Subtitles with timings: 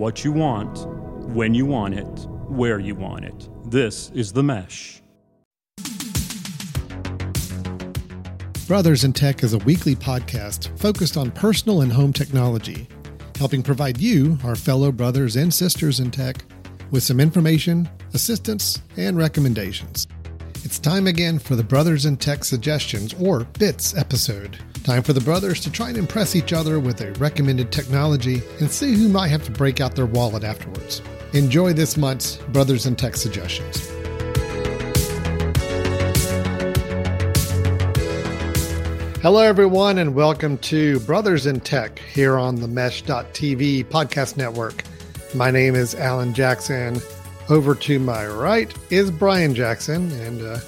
[0.00, 0.86] what you want,
[1.34, 3.50] when you want it, where you want it.
[3.70, 5.02] This is The Mesh.
[8.66, 12.88] Brothers in Tech is a weekly podcast focused on personal and home technology,
[13.36, 16.46] helping provide you, our fellow brothers and sisters in tech,
[16.90, 20.06] with some information, assistance, and recommendations.
[20.64, 24.56] It's time again for the Brothers in Tech Suggestions, or BITS episode.
[24.84, 28.70] Time for the brothers to try and impress each other with a recommended technology and
[28.70, 31.02] see who might have to break out their wallet afterwards.
[31.34, 33.88] Enjoy this month's Brothers in Tech Suggestions.
[39.20, 44.82] Hello, everyone, and welcome to Brothers in Tech here on the Mesh.tv podcast network.
[45.34, 46.98] My name is Alan Jackson.
[47.50, 50.58] Over to my right is Brian Jackson, and uh,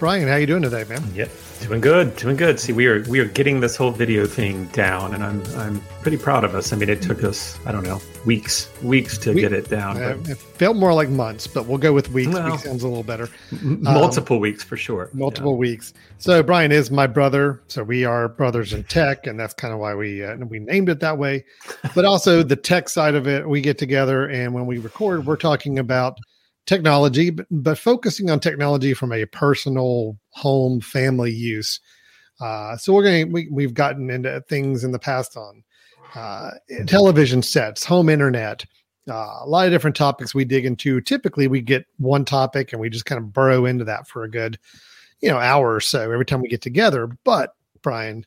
[0.00, 1.04] Brian, how you doing today, man?
[1.14, 1.30] Yep,
[1.60, 2.58] doing good, doing good.
[2.58, 6.16] See, we are we are getting this whole video thing down, and I'm I'm pretty
[6.16, 6.72] proud of us.
[6.72, 10.02] I mean, it took us I don't know weeks weeks to we, get it down.
[10.02, 12.32] Uh, it felt more like months, but we'll go with weeks.
[12.32, 13.28] Well, weeks sounds a little better.
[13.52, 15.10] M- multiple um, weeks for sure.
[15.12, 15.58] Multiple yeah.
[15.58, 15.92] weeks.
[16.18, 17.62] So Brian is my brother.
[17.68, 20.88] So we are brothers in tech, and that's kind of why we uh, we named
[20.88, 21.44] it that way.
[21.94, 25.36] But also the tech side of it, we get together, and when we record, we're
[25.36, 26.18] talking about
[26.66, 31.80] technology, but, but focusing on technology from a personal home family use.
[32.40, 35.62] Uh, so we're going we, we've gotten into things in the past on
[36.14, 36.50] uh,
[36.86, 38.64] television sets, home internet,
[39.08, 41.00] uh, a lot of different topics we dig into.
[41.00, 44.30] Typically, we get one topic and we just kind of burrow into that for a
[44.30, 44.58] good,
[45.20, 47.08] you know, hour or so every time we get together.
[47.24, 48.24] But Brian,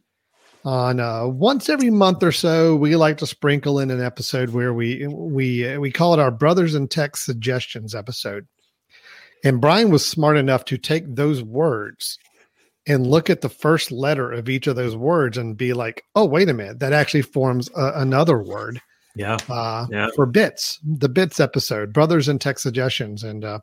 [0.66, 4.74] on uh, once every month or so we like to sprinkle in an episode where
[4.74, 8.48] we we we call it our brothers in tech suggestions episode
[9.44, 12.18] and brian was smart enough to take those words
[12.86, 16.26] and look at the first letter of each of those words and be like oh
[16.26, 18.82] wait a minute that actually forms a, another word
[19.16, 19.38] yeah.
[19.50, 23.60] Uh, yeah for bits the bits episode brothers in tech suggestions and uh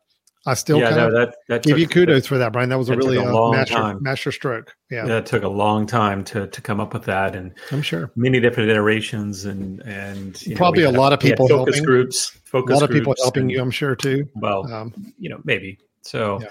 [0.47, 2.71] I still yeah, no, that, that give took, you kudos that, for that, Brian.
[2.71, 4.03] That was a really a uh, master, time.
[4.03, 4.75] master stroke.
[4.91, 5.06] Yeah.
[5.06, 8.10] yeah, it took a long time to to come up with that, and I'm sure
[8.16, 11.84] many different iterations, and and probably know, a lot of people focus helping.
[11.84, 13.61] groups, focus a lot of people helping and, you.
[13.61, 14.28] I'm sure too.
[14.34, 16.41] Well, um, you know, maybe so.
[16.41, 16.49] Yeah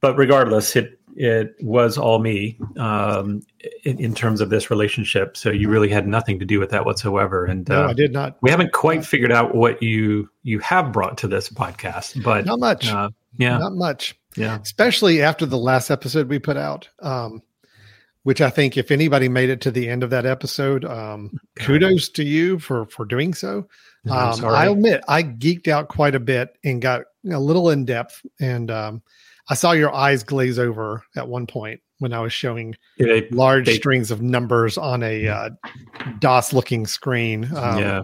[0.00, 3.42] but regardless, it it was all me um,
[3.84, 5.36] in, in, terms of this relationship.
[5.36, 7.44] So you really had nothing to do with that whatsoever.
[7.44, 8.36] And no, uh, I did not.
[8.40, 12.60] We haven't quite figured out what you you have brought to this podcast, but not
[12.60, 12.88] much.
[12.88, 14.18] Uh, yeah, not much.
[14.36, 16.88] Yeah, especially after the last episode we put out.
[17.00, 17.42] Um,
[18.22, 22.08] which I think if anybody made it to the end of that episode, um, kudos
[22.10, 23.66] to you for for doing so.
[24.08, 28.24] Um, I admit I geeked out quite a bit and got a little in depth,
[28.40, 29.02] and um,
[29.48, 33.66] I saw your eyes glaze over at one point when I was showing they, large
[33.66, 35.50] they, strings of numbers on a uh,
[36.18, 37.44] DOS looking screen.
[37.54, 38.02] Um, yeah.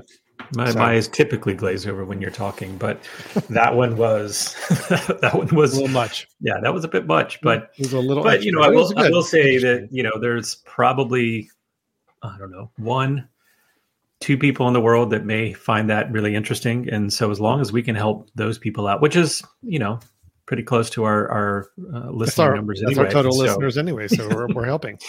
[0.55, 0.79] My, so.
[0.79, 3.01] my, eyes typically glaze over when you're talking, but
[3.49, 4.55] that one was
[4.89, 6.29] that one was a little much.
[6.41, 8.23] Yeah, that was a bit much, but it was a little.
[8.23, 8.47] But extra.
[8.47, 11.51] you know, I will, I will say that you know, there's probably
[12.23, 13.29] I don't know one,
[14.21, 17.61] two people in the world that may find that really interesting, and so as long
[17.61, 20.01] as we can help those people out, which is you know
[20.47, 22.81] pretty close to our our uh, listening our, numbers.
[22.81, 23.43] That's anyway, our total so.
[23.43, 24.99] listeners anyway, so we're, we're helping.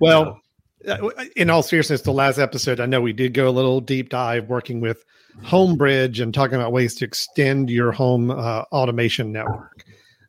[0.00, 0.40] Well,
[0.88, 4.08] uh, in all seriousness, the last episode, I know we did go a little deep
[4.08, 5.04] dive working with
[5.42, 9.84] Homebridge and talking about ways to extend your home uh, automation network.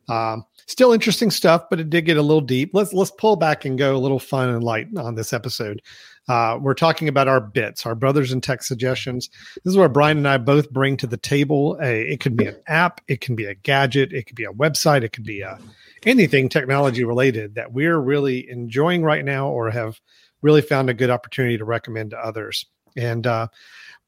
[0.08, 2.70] Um, still interesting stuff, but it did get a little deep.
[2.74, 5.80] Let's let's pull back and go a little fun and light on this episode.
[6.28, 9.28] Uh, we're talking about our bits, our brothers in tech suggestions.
[9.64, 11.76] This is where Brian and I both bring to the table.
[11.82, 14.52] A, it could be an app, it can be a gadget, it could be a
[14.52, 15.58] website, it could be a, uh,
[16.04, 20.00] anything technology related that we're really enjoying right now or have
[20.42, 22.66] really found a good opportunity to recommend to others.
[22.96, 23.48] And uh,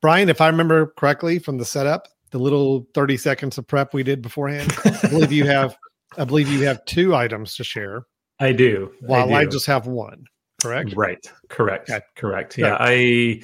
[0.00, 4.02] Brian, if I remember correctly from the setup, the little 30 seconds of prep we
[4.02, 5.76] did beforehand, I believe you have
[6.16, 8.06] I believe you have two items to share.
[8.38, 8.92] I do.
[9.00, 9.48] While I, do.
[9.48, 10.26] I just have one
[10.64, 10.92] correct?
[10.94, 11.32] Right.
[11.48, 11.90] Correct.
[11.90, 12.04] Okay.
[12.16, 12.58] Correct.
[12.58, 12.76] Yeah.
[12.78, 13.42] I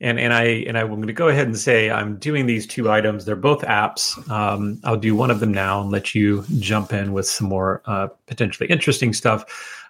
[0.00, 2.90] and and I and I'm going to go ahead and say I'm doing these two
[2.90, 3.24] items.
[3.24, 4.16] They're both apps.
[4.30, 7.82] Um, I'll do one of them now and let you jump in with some more
[7.86, 9.44] uh, potentially interesting stuff.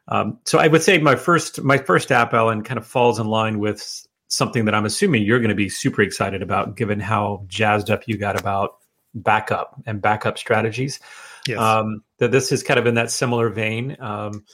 [0.08, 3.26] Um, so I would say my first my first app, Alan, kind of falls in
[3.26, 7.44] line with something that I'm assuming you're going to be super excited about, given how
[7.48, 8.76] jazzed up you got about
[9.14, 11.00] backup and backup strategies.
[11.48, 11.58] Yes.
[11.58, 13.96] Um, that this is kind of in that similar vein.
[14.00, 14.44] Um,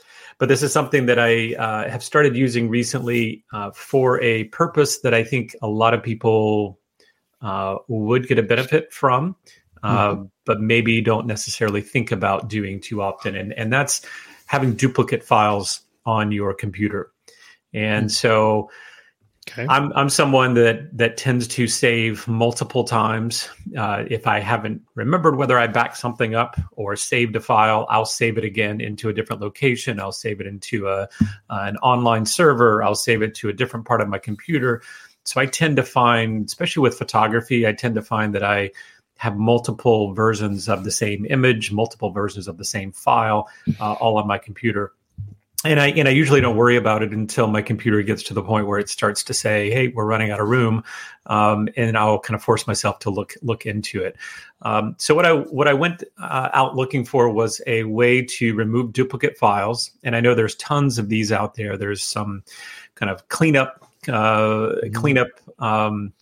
[0.42, 4.98] but this is something that I uh, have started using recently uh, for a purpose
[5.02, 6.80] that I think a lot of people
[7.42, 9.36] uh, would get a benefit from,
[9.84, 10.22] uh, mm-hmm.
[10.44, 13.36] but maybe don't necessarily think about doing too often.
[13.36, 14.04] And, and that's
[14.46, 17.12] having duplicate files on your computer.
[17.72, 18.08] And mm-hmm.
[18.08, 18.68] so
[19.50, 19.66] Okay.
[19.68, 23.48] I'm I'm someone that that tends to save multiple times.
[23.76, 28.04] Uh, if I haven't remembered whether I backed something up or saved a file, I'll
[28.04, 29.98] save it again into a different location.
[29.98, 31.06] I'll save it into a uh,
[31.50, 32.84] an online server.
[32.84, 34.80] I'll save it to a different part of my computer.
[35.24, 38.70] So I tend to find, especially with photography, I tend to find that I
[39.18, 43.48] have multiple versions of the same image, multiple versions of the same file,
[43.80, 44.92] uh, all on my computer
[45.64, 48.42] and I and I usually don't worry about it until my computer gets to the
[48.42, 50.82] point where it starts to say, "Hey, we're running out of room,"
[51.26, 54.16] um, and I'll kind of force myself to look look into it.
[54.62, 58.54] Um, so what I what I went uh, out looking for was a way to
[58.54, 61.76] remove duplicate files, and I know there's tons of these out there.
[61.76, 62.42] There's some
[62.94, 64.92] kind of cleanup uh, mm-hmm.
[64.92, 66.12] cleanup um,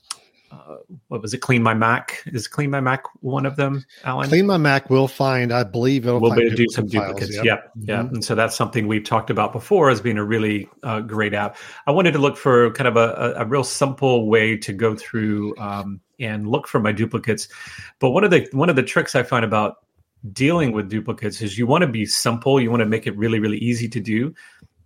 [0.50, 0.76] uh,
[1.08, 1.38] what was it?
[1.38, 4.29] Clean My Mac is Clean My Mac one of them, Alan.
[4.29, 7.37] Clean My Mac will find, I believe, it'll we'll be to do some duplicates.
[7.37, 7.73] Files, yep.
[7.76, 8.02] Yeah, yeah.
[8.02, 8.14] Mm-hmm.
[8.17, 11.56] And so that's something we've talked about before as being a really uh, great app.
[11.87, 14.97] I wanted to look for kind of a, a, a real simple way to go
[14.97, 17.49] through um, and look for my duplicates.
[18.00, 19.76] But one of the one of the tricks I find about
[20.32, 22.61] dealing with duplicates is you want to be simple.
[22.61, 24.35] You want to make it really really easy to do,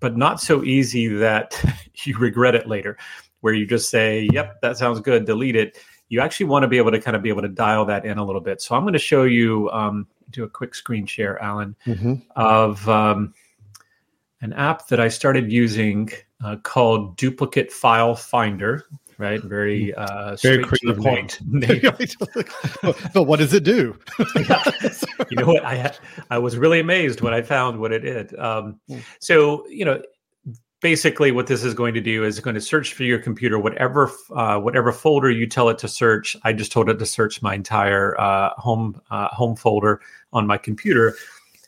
[0.00, 1.58] but not so easy that
[2.05, 2.99] you regret it later
[3.44, 5.76] where you just say, yep, that sounds good, delete it.
[6.08, 8.17] You actually want to be able to kind of be able to dial that in
[8.17, 8.62] a little bit.
[8.62, 12.14] So I'm going to show you, um, do a quick screen share, Alan, mm-hmm.
[12.37, 13.35] of um,
[14.41, 16.08] an app that I started using
[16.43, 18.87] uh, called Duplicate File Finder.
[19.19, 19.99] Right, very mm.
[19.99, 21.38] uh, very creative point.
[23.12, 23.97] but what does it do?
[25.31, 25.64] you know what?
[25.64, 25.94] I
[26.31, 28.37] I was really amazed when I found what it did.
[28.37, 29.02] Um, mm.
[29.20, 30.02] so you know,
[30.85, 34.13] basically what this is going to do is going to search for your computer whatever
[34.33, 36.37] uh, whatever folder you tell it to search.
[36.45, 40.03] I just told it to search my entire uh, home uh, home folder
[40.35, 41.17] on my computer.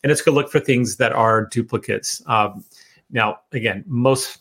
[0.03, 2.23] And it's going to look for things that are duplicates.
[2.27, 2.63] Um,
[3.11, 4.41] now again most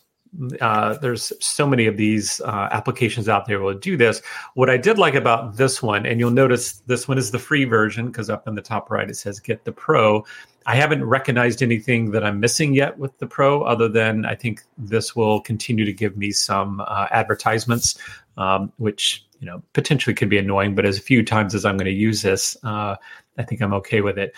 [0.60, 4.20] uh, there's so many of these uh, applications out there will do this.
[4.54, 7.64] What I did like about this one, and you'll notice this one is the free
[7.64, 10.24] version because up in the top right it says get the pro.
[10.66, 14.62] I haven't recognized anything that I'm missing yet with the pro, other than I think
[14.76, 17.96] this will continue to give me some uh, advertisements,
[18.36, 20.74] um, which you know potentially could be annoying.
[20.74, 22.96] But as a few times as I'm going to use this, uh,
[23.38, 24.34] I think I'm okay with it.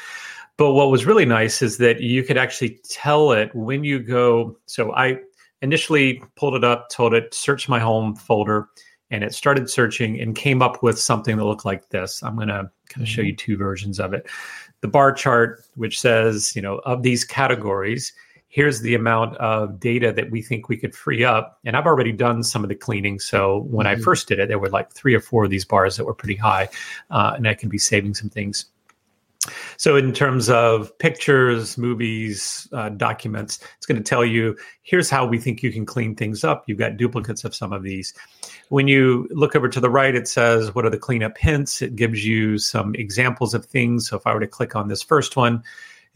[0.59, 4.57] But what was really nice is that you could actually tell it when you go.
[4.67, 5.21] So I
[5.63, 8.69] initially pulled it up, told it search my home folder,
[9.11, 12.23] and it started searching and came up with something that looked like this.
[12.23, 13.29] I'm going to kind of show mm-hmm.
[13.29, 14.29] you two versions of it.
[14.81, 18.13] The bar chart, which says, you know, of these categories,
[18.49, 21.59] here's the amount of data that we think we could free up.
[21.65, 23.19] And I've already done some of the cleaning.
[23.19, 24.01] So when mm-hmm.
[24.01, 26.15] I first did it, there were like three or four of these bars that were
[26.15, 26.69] pretty high,
[27.11, 28.67] uh, and I can be saving some things.
[29.77, 35.27] So, in terms of pictures, movies, uh, documents, it's going to tell you here's how
[35.27, 36.65] we think you can clean things up.
[36.67, 38.13] You've got duplicates of some of these.
[38.69, 41.81] When you look over to the right, it says what are the cleanup hints.
[41.81, 44.09] It gives you some examples of things.
[44.09, 45.63] So, if I were to click on this first one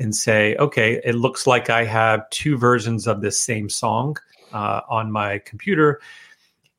[0.01, 4.17] and say, okay, it looks like I have two versions of this same song
[4.53, 6.01] uh, on my computer.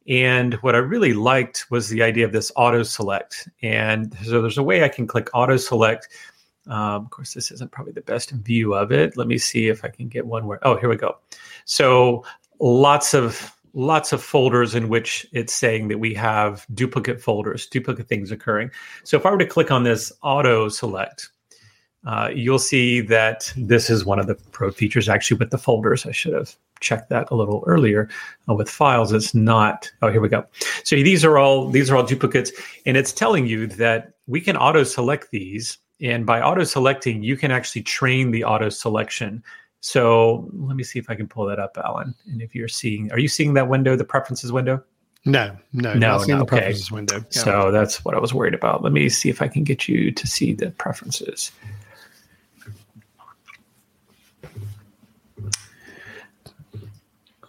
[0.08, 3.48] And what I really liked was the idea of this auto select.
[3.62, 6.10] And so there's a way I can click auto select
[6.68, 9.18] um, of course, this isn't probably the best view of it.
[9.18, 10.66] Let me see if I can get one where.
[10.66, 11.18] Oh, here we go.
[11.66, 12.24] So
[12.60, 18.08] lots of lots of folders in which it's saying that we have duplicate folders, duplicate
[18.08, 18.70] things occurring.
[19.04, 21.30] So if I were to click on this auto select,
[22.06, 26.06] uh, you'll see that this is one of the pro features actually with the folders.
[26.06, 28.10] I should have checked that a little earlier.
[28.48, 29.92] Uh, with files, it's not.
[30.02, 30.46] Oh, here we go.
[30.84, 32.52] So these are all these are all duplicates,
[32.86, 37.38] and it's telling you that we can auto select these and by auto selecting, you
[37.38, 39.42] can actually train the auto selection.
[39.80, 42.14] So let me see if I can pull that up, Alan.
[42.26, 44.84] And if you're seeing, are you seeing that window, the preferences window?
[45.26, 46.46] No, no, no, no the okay.
[46.46, 47.18] preferences window.
[47.32, 47.42] Yeah.
[47.44, 48.84] So that's what I was worried about.
[48.84, 51.52] Let me see if I can get you to see the preferences.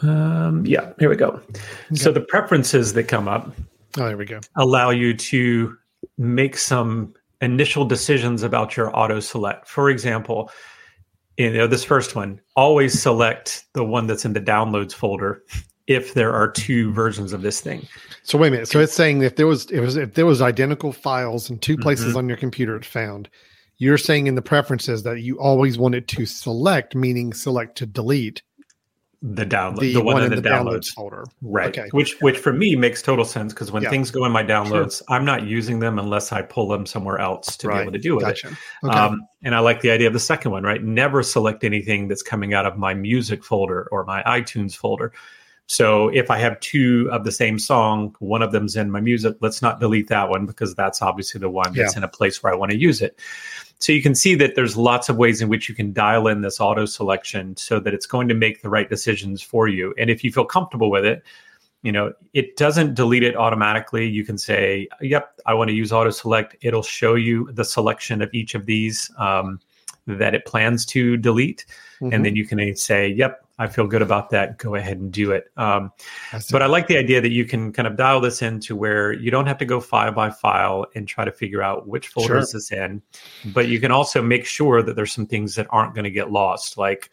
[0.03, 1.41] Um, yeah, here we go.
[1.51, 1.61] Okay.
[1.95, 3.53] So the preferences that come up,
[3.99, 5.77] oh, there we go, allow you to
[6.19, 9.69] make some initial decisions about your auto select.
[9.69, 10.51] For example,
[11.37, 15.43] you know this first one, always select the one that's in the downloads folder
[15.87, 17.87] if there are two versions of this thing.
[18.23, 18.69] So wait a minute.
[18.69, 21.77] So it's saying if there was it was if there was identical files in two
[21.77, 22.19] places mm-hmm.
[22.19, 23.29] on your computer it found,
[23.79, 28.43] you're saying in the preferences that you always wanted to select, meaning select to delete
[29.27, 30.65] the download the, the one, one in the, the downloads.
[30.65, 30.89] downloads.
[30.93, 31.89] folder right okay.
[31.93, 33.89] which which for me makes total sense because when yeah.
[33.89, 35.17] things go in my downloads sure.
[35.17, 37.77] i'm not using them unless i pull them somewhere else to right.
[37.77, 38.49] be able to do with gotcha.
[38.49, 38.55] it
[38.87, 38.99] okay.
[38.99, 42.23] um, and i like the idea of the second one right never select anything that's
[42.23, 45.11] coming out of my music folder or my itunes folder
[45.67, 49.37] So if I have two of the same song, one of them's in my music,
[49.41, 52.01] let's not delete that one because that's obviously the one that's Yeah.
[52.01, 53.19] in a place where I want to use it.
[53.85, 56.41] So you can see that there's lots of ways in which you can dial in
[56.41, 59.95] this auto selection so that it's going to make the right decisions for you.
[59.99, 61.23] And if you feel comfortable with it,
[61.83, 64.09] you know, it doesn't delete it automatically.
[64.09, 68.23] You can say, "Yep, I want to use auto select." It'll show you the selection
[68.23, 69.61] of each of these um,
[70.07, 71.67] that it plans to delete,
[72.01, 72.15] Mhm.
[72.15, 74.59] and then you can say, "Yep, I feel good about that.
[74.59, 75.93] Go ahead and do it." Um,
[76.51, 79.31] but I like the idea that you can kind of dial this into where you
[79.31, 82.39] don't have to go file by file and try to figure out which folder Sure.
[82.39, 83.03] is this in,
[83.47, 86.31] but you can also make sure that there's some things that aren't going to get
[86.31, 86.77] lost.
[86.77, 87.11] Like,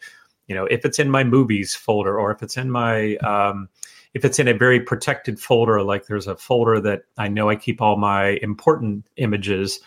[0.48, 3.68] you know, if it's in my movies folder or if it's in my um,
[4.14, 7.56] if it's in a very protected folder, like there's a folder that I know I
[7.56, 9.80] keep all my important images.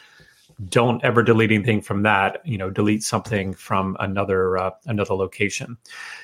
[0.69, 2.41] Don't ever delete anything from that.
[2.45, 5.77] You know, delete something from another uh, another location.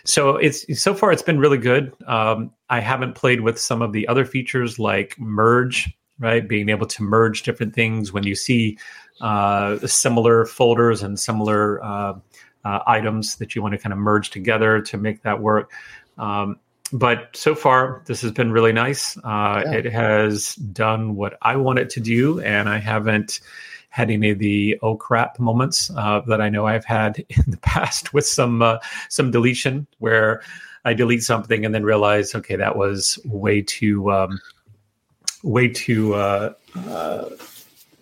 [0.06, 1.94] So it's so far it's been really good.
[2.08, 6.48] Um, I haven't played with some of the other features like merge, right?
[6.48, 8.78] Being able to merge different things when you see
[9.20, 12.14] uh, similar folders and similar uh,
[12.64, 15.72] uh, items that you want to kind of merge together to make that work.
[16.18, 16.58] Um,
[16.94, 19.18] but so far, this has been really nice.
[19.18, 19.72] Uh, Yeah.
[19.74, 23.40] It has done what I want it to do, and I haven't
[23.92, 27.58] had any of the oh crap moments uh, that I know I've had in the
[27.58, 28.80] past with some uh,
[29.10, 30.42] some deletion where
[30.84, 34.42] I delete something and then realize, okay, that was way too um,
[35.44, 36.54] way too uh,
[36.88, 37.30] uh,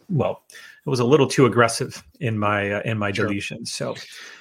[0.10, 0.44] well.
[0.86, 3.26] It was a little too aggressive in my uh, in my Sure.
[3.26, 3.66] deletion.
[3.66, 3.96] So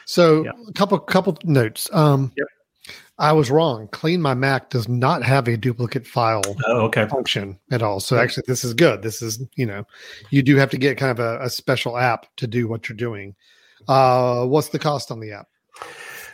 [0.04, 0.52] So Yeah.
[0.68, 1.88] a couple couple notes.
[1.92, 2.46] Um, Yep.
[3.18, 3.88] I was wrong.
[3.88, 7.98] Clean My Mac does not have a duplicate file oh, okay, function at all.
[7.98, 9.02] So actually, this is good.
[9.02, 9.84] This is you know,
[10.30, 12.96] you do have to get kind of a, a special app to do what you're
[12.96, 13.34] doing.
[13.88, 15.48] Uh, what's the cost on the app?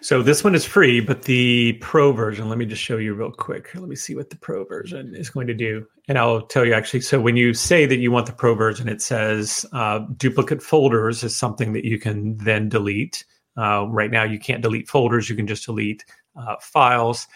[0.03, 3.33] So this one is free, but the pro version, let me just show you real
[3.33, 3.75] quick.
[3.75, 5.87] Let me see what the pro version is going to do.
[6.09, 7.01] And I'll tell you actually.
[7.01, 11.25] So when you say that you want the pro version, it says uh, duplicate folders
[11.25, 13.25] is something that you can then delete.
[13.57, 16.05] Uh, right now, you can't delete folders, you can just delete
[16.37, 17.27] uh, files.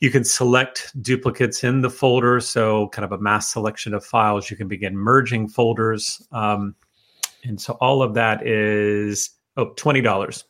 [0.00, 2.40] You can select duplicates in the folder.
[2.40, 4.50] So, kind of a mass selection of files.
[4.50, 6.20] You can begin merging folders.
[6.32, 6.74] Um,
[7.44, 10.44] and so, all of that is oh, $20.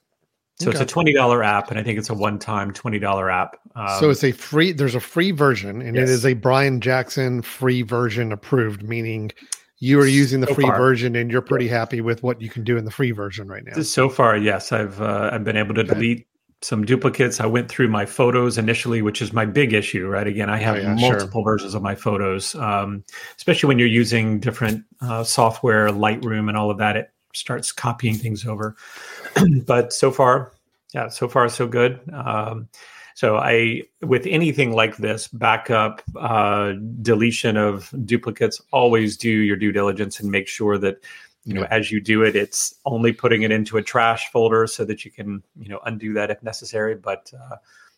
[0.61, 3.28] So it's a twenty dollar app, and I think it's a one time twenty dollar
[3.28, 3.56] app.
[3.75, 4.70] Um, so it's a free.
[4.70, 6.08] There's a free version, and Yes.
[6.08, 9.32] it is a Brian Jackson free version approved, meaning
[9.80, 10.78] you are using the So free far.
[10.78, 13.64] version, and you're pretty happy with what you can do in the free version right
[13.64, 13.82] now.
[13.82, 15.92] so far, yes, I've uh, I've been able to Okay.
[15.94, 16.26] delete
[16.64, 17.40] some duplicates.
[17.40, 20.09] I went through my photos initially, which is my big issue.
[20.09, 21.11] Right, again, I have Oh, yeah, sure.
[21.12, 23.04] multiple versions of my photos, um,
[23.37, 26.97] especially when you're using different uh, software, Lightroom, and all of that.
[26.97, 28.76] It starts copying things over.
[29.66, 30.52] but so far,
[30.92, 32.00] yeah, so far so good.
[32.12, 32.68] Um,
[33.16, 39.71] so I, with anything like this, backup, uh, deletion of duplicates, always do your due
[39.71, 40.97] diligence and make sure that
[41.44, 41.68] you know Yeah.
[41.70, 45.10] as you do it, it's only putting it into a trash folder so that you
[45.10, 46.94] can you know undo that if necessary.
[46.94, 47.56] But uh,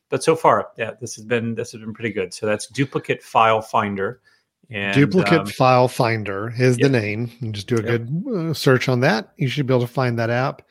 [0.09, 2.33] but so far, yeah, this has been this has been pretty good.
[2.35, 4.21] So that's duplicate file finder.
[4.69, 6.91] And, Duplicate um, file finder is yep.
[6.91, 7.31] the name.
[7.41, 7.87] You just do a Yep.
[7.87, 9.33] good uh, search on that.
[9.37, 10.63] You should be able to find that app.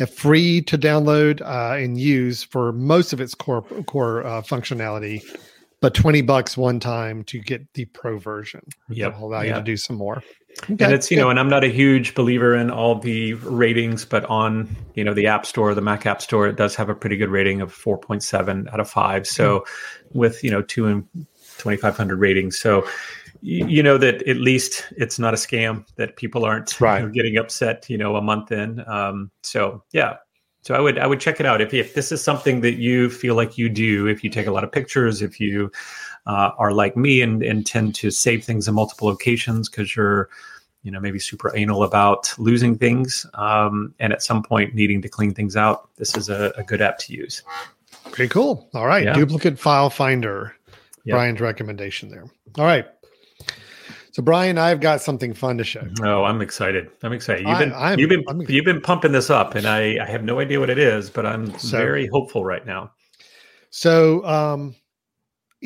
[0.00, 5.22] It's free to download uh, and use for most of its core core uh, functionality,
[5.80, 8.62] but twenty bucks one time to get the pro version.
[8.90, 10.22] Yep, It'll allow you to do some more.
[10.68, 14.24] And it's you know and i'm not a huge believer in all the ratings but
[14.26, 17.16] on you know the app store the mac app store it does have a pretty
[17.16, 19.64] good rating of 4.7 out of 5 so
[20.12, 21.26] with you know 2 and
[21.58, 22.58] 2500 ratings.
[22.58, 22.86] So
[23.42, 27.36] you know that at least it's not a scam that people aren't you know, getting
[27.36, 28.82] upset you know a month in.
[28.88, 30.16] Um, so yeah.
[30.62, 31.60] So i would i would check it out.
[31.60, 34.50] If, if this is something that you feel like you do if you take a
[34.50, 35.70] lot of pictures if you
[36.26, 40.28] uh, are like me and, and tend to save things in multiple locations because you're
[40.82, 45.08] you know maybe super anal about losing things um, and at some point needing to
[45.08, 47.42] clean things out this is a, a good app to use
[48.12, 48.68] Pretty cool.
[48.72, 49.04] All right.
[49.04, 49.14] Yeah.
[49.14, 50.54] Duplicate file finder.
[51.04, 51.14] Yep.
[51.16, 52.24] Brian's recommendation there.
[52.56, 52.86] All right.
[54.12, 55.86] So Brian, I've got something fun to show.
[56.02, 59.12] oh i'm excited i'm excited you've I- been I'm- you've been I'm- you've been pumping
[59.12, 62.06] this up and i i have no idea what it is but i'm So- very
[62.06, 62.92] hopeful right now
[63.70, 64.74] So, um,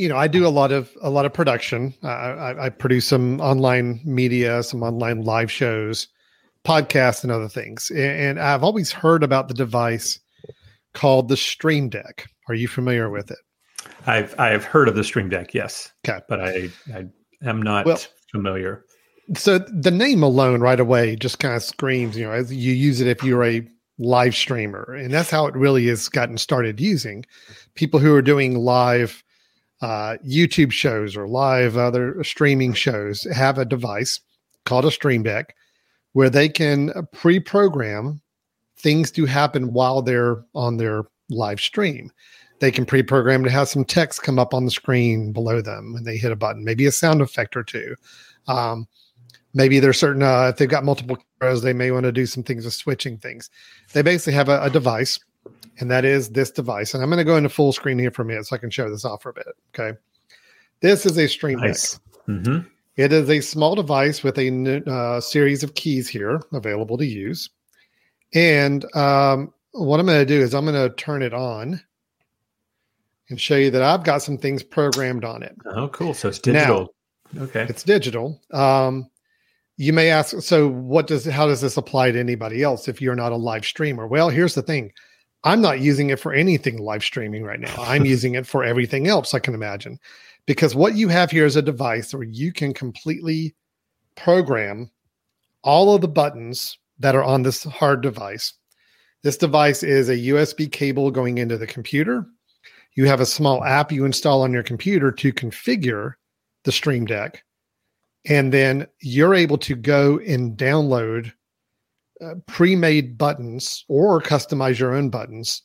[0.00, 1.94] you know, I do a lot of a lot of production.
[2.02, 6.08] I, I, I produce some online media, some online live shows,
[6.64, 7.90] podcasts, and other things.
[7.94, 10.18] And I've always heard about the device
[10.94, 12.26] called the Stream Deck.
[12.48, 13.38] Are you familiar with it?
[14.06, 16.20] i've i've heard of the stream deck yes Okay.
[16.28, 17.06] but i i
[17.42, 17.98] am not Well-
[18.30, 18.84] familiar
[19.36, 22.16] So the name alone, right away, just kind of screams.
[22.16, 23.66] You know, as you use it if you're a
[23.98, 27.24] live streamer, and that's how it really has gotten started using.
[27.74, 29.22] People who are doing live
[29.80, 34.20] uh, YouTube shows or live other streaming shows have a device
[34.64, 35.54] called a Stream Deck
[36.12, 38.20] where they can pre-program
[38.76, 42.10] things to happen while they're on their live stream.
[42.58, 46.04] They can pre-program to have some text come up on the screen below them when
[46.04, 47.94] they hit a button, maybe a sound effect or two.
[48.48, 48.86] Um,
[49.54, 52.42] maybe there's certain uh, if they've got multiple cameras, they may want to do some
[52.42, 53.48] things with switching things.
[53.92, 55.18] They basically have a, a device,
[55.78, 56.94] and that is this device.
[56.94, 58.70] And I'm going to go into full screen here for a minute so I can
[58.70, 59.48] show this off for a bit.
[59.74, 59.98] Okay,
[60.80, 61.94] this is a Stream nice.
[61.94, 62.02] Deck.
[62.28, 62.68] Mm-hmm.
[62.96, 67.48] It is a small device with a uh, series of keys here available to use.
[68.34, 71.80] And um, what I'm going to do is I'm going to turn it on
[73.30, 75.56] and show you that I've got some things programmed on it.
[75.64, 76.12] Oh, cool.
[76.12, 76.94] So it's digital.
[77.32, 77.66] Now, okay.
[77.68, 78.40] It's digital.
[78.52, 79.08] Um,
[79.76, 83.14] you may ask, so what does, how does this apply to anybody else if you're
[83.14, 84.06] not a live streamer?
[84.06, 84.92] Well, here's the thing.
[85.44, 87.74] I'm not using it for anything live streaming right now.
[87.78, 89.98] I'm using it for everything else I can imagine.
[90.46, 93.54] Because what you have here is a device where you can completely
[94.16, 94.90] program
[95.62, 98.54] all of the buttons that are on this hard device.
[99.22, 102.26] This device is a USB cable going into the computer.
[102.94, 106.14] You have a small app you install on your computer to configure
[106.64, 107.44] the Stream Deck.
[108.26, 111.32] And then you're able to go and download
[112.22, 115.62] uh, pre made buttons or customize your own buttons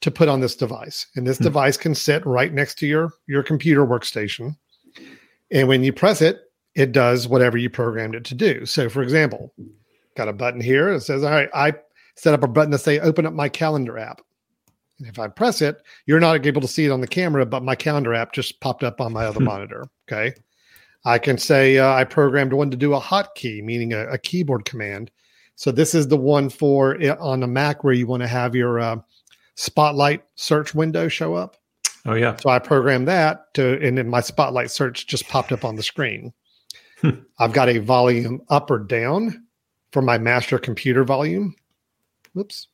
[0.00, 1.06] to put on this device.
[1.16, 1.44] And this hmm.
[1.44, 4.56] device can sit right next to your, your computer workstation.
[5.50, 6.40] And when you press it,
[6.74, 8.66] it does whatever you programmed it to do.
[8.66, 9.52] So, for example,
[10.16, 11.74] got a button here that says, All right, I
[12.16, 14.20] set up a button to say, Open up my calendar app.
[14.98, 17.62] And if I press it, you're not able to see it on the camera, but
[17.62, 19.46] my calendar app just popped up on my other hmm.
[19.46, 19.86] monitor.
[20.10, 20.34] Okay.
[21.04, 24.64] I can say uh, I programmed one to do a hotkey, meaning a, a, keyboard
[24.64, 25.10] command.
[25.56, 28.54] So this is the one for it on a Mac where you want to have
[28.54, 28.96] your uh,
[29.54, 31.56] Spotlight search window show up.
[32.04, 32.36] Oh yeah.
[32.36, 35.82] So I programmed that to, and then my Spotlight search just popped up on the
[35.82, 36.32] screen.
[37.00, 37.10] Hmm.
[37.38, 39.46] I've got a volume up or down
[39.92, 41.54] for my master computer volume.
[42.32, 42.68] Whoops.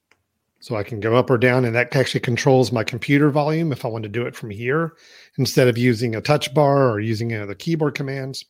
[0.60, 3.84] So I can go up or down, and that actually controls my computer volume if
[3.84, 4.94] I want to do it from here
[5.36, 8.44] instead of using a touch bar or using you know, the keyboard commands.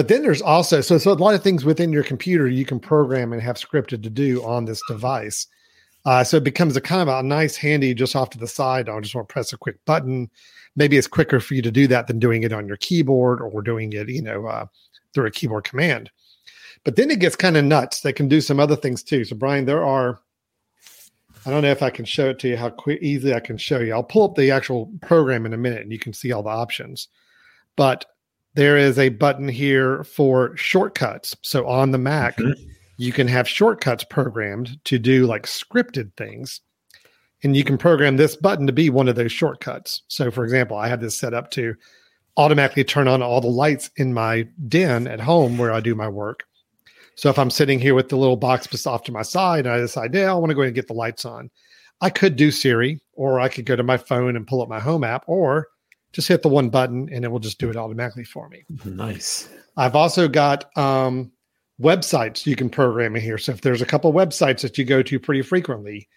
[0.00, 2.80] But then there's also so so a lot of things within your computer you can
[2.80, 5.46] program and have scripted to do on this device.
[6.06, 8.88] Uh, so it becomes a kind of a nice, handy, just off to the side.
[8.88, 10.30] I just want to press a quick button.
[10.74, 13.60] Maybe it's quicker for you to do that than doing it on your keyboard or
[13.60, 14.64] doing it, you know, uh,
[15.12, 16.10] through a keyboard command.
[16.82, 18.00] But then it gets kind of nuts.
[18.00, 19.26] They can do some other things too.
[19.26, 20.18] So Brian, there are.
[21.44, 23.58] I don't know if I can show it to you how quick, easily I can
[23.58, 23.92] show you.
[23.92, 26.48] I'll pull up the actual program in a minute, and you can see all the
[26.48, 27.08] options.
[27.76, 28.06] But
[28.54, 31.36] there is a button here for shortcuts.
[31.42, 36.60] So on the Mac, mm-hmm you can have shortcuts programmed to do like scripted things.
[37.42, 40.02] And you can program this button to be one of those shortcuts.
[40.08, 41.74] So, for example, I had this set up to
[42.36, 46.08] automatically turn on all the lights in my den at home where I do my
[46.08, 46.44] work.
[47.14, 49.74] So, if I'm sitting here with the little box just off to my side and
[49.74, 51.50] I decide, yeah, I want to go ahead and get the lights on,
[52.02, 54.80] I could do Siri, or I could go to my phone and pull up my
[54.80, 55.68] home app, or
[56.12, 58.64] just hit the one button and it will just do it automatically for me.
[58.84, 59.48] Nice.
[59.76, 61.30] I've also got um,
[61.80, 63.38] websites you can program in here.
[63.38, 66.08] So if there's a couple websites that you go to pretty frequently,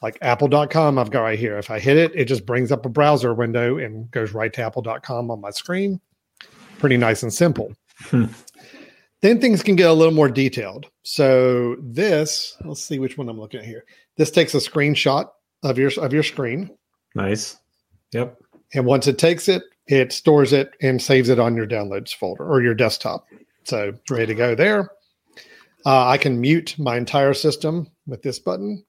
[0.00, 1.58] like apple.com, I've got right here.
[1.58, 4.62] If I hit it, it just brings up a browser window and goes right to
[4.62, 6.00] apple.com on my screen.
[6.78, 7.72] Pretty nice and simple.
[8.00, 8.26] Hmm.
[9.20, 10.86] Then things can get a little more detailed.
[11.04, 13.84] So this, let's see which one I'm looking at here.
[14.16, 15.28] This takes a screenshot
[15.62, 16.70] of your of your screen.
[17.14, 17.58] Nice.
[18.12, 18.36] Yep.
[18.74, 22.44] And once it takes it, it stores it and saves it on your downloads folder
[22.44, 23.26] or your desktop.
[23.64, 24.90] So ready to go there.
[25.84, 28.84] Uh, I can mute my entire system with this button.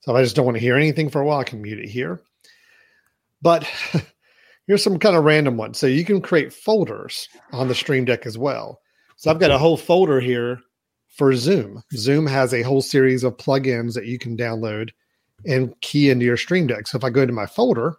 [0.00, 1.80] So if I just don't want to hear anything for a while, I can mute
[1.80, 2.20] it here.
[3.42, 3.68] But
[4.66, 5.78] here's some kind of random ones.
[5.78, 8.80] So you can create folders on the Stream Deck as well.
[9.16, 10.60] So I've got a whole folder here
[11.08, 11.82] for Zoom.
[11.94, 14.90] Zoom has a whole series of plugins that you can download
[15.44, 16.86] and key into your Stream Deck.
[16.86, 17.96] So if I go to my folder,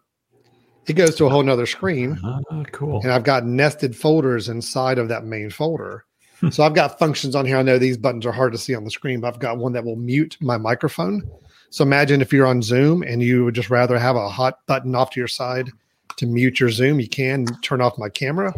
[0.88, 2.19] it goes to a whole nother screen.
[2.23, 3.02] Uh, cool.
[3.02, 6.06] And I've got nested folders inside of that main folder.
[6.52, 7.58] so I've got functions on here.
[7.58, 9.73] I know these buttons are hard to see on the screen, but I've got one
[9.73, 11.30] that will mute my microphone.
[11.69, 14.95] So imagine if you're on Zoom and you would just rather have a hot button
[14.95, 15.69] off to your side
[16.17, 18.54] to mute your Zoom, you can turn off my camera.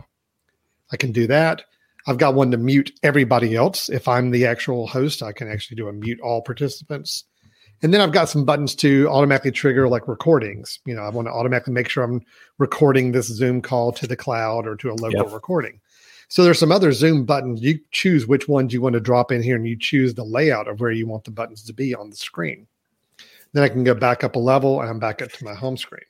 [0.91, 1.63] I can do that.
[2.07, 3.89] I've got one to mute everybody else.
[3.89, 7.25] If I'm the actual host, I can actually do a mute all participants.
[7.81, 10.79] And then I've got some buttons to automatically trigger like recordings.
[10.85, 12.21] You know, I want to automatically make sure I'm
[12.57, 15.31] recording this Zoom call to the cloud or to a local yep.
[15.33, 15.79] recording.
[16.27, 17.61] So there's some other Zoom buttons.
[17.61, 20.67] You choose which ones you want to drop in here and you choose the layout
[20.67, 22.67] of where you want the buttons to be on the screen.
[23.53, 25.75] Then I can go back up a level and I'm back up to my home
[25.75, 26.03] screen.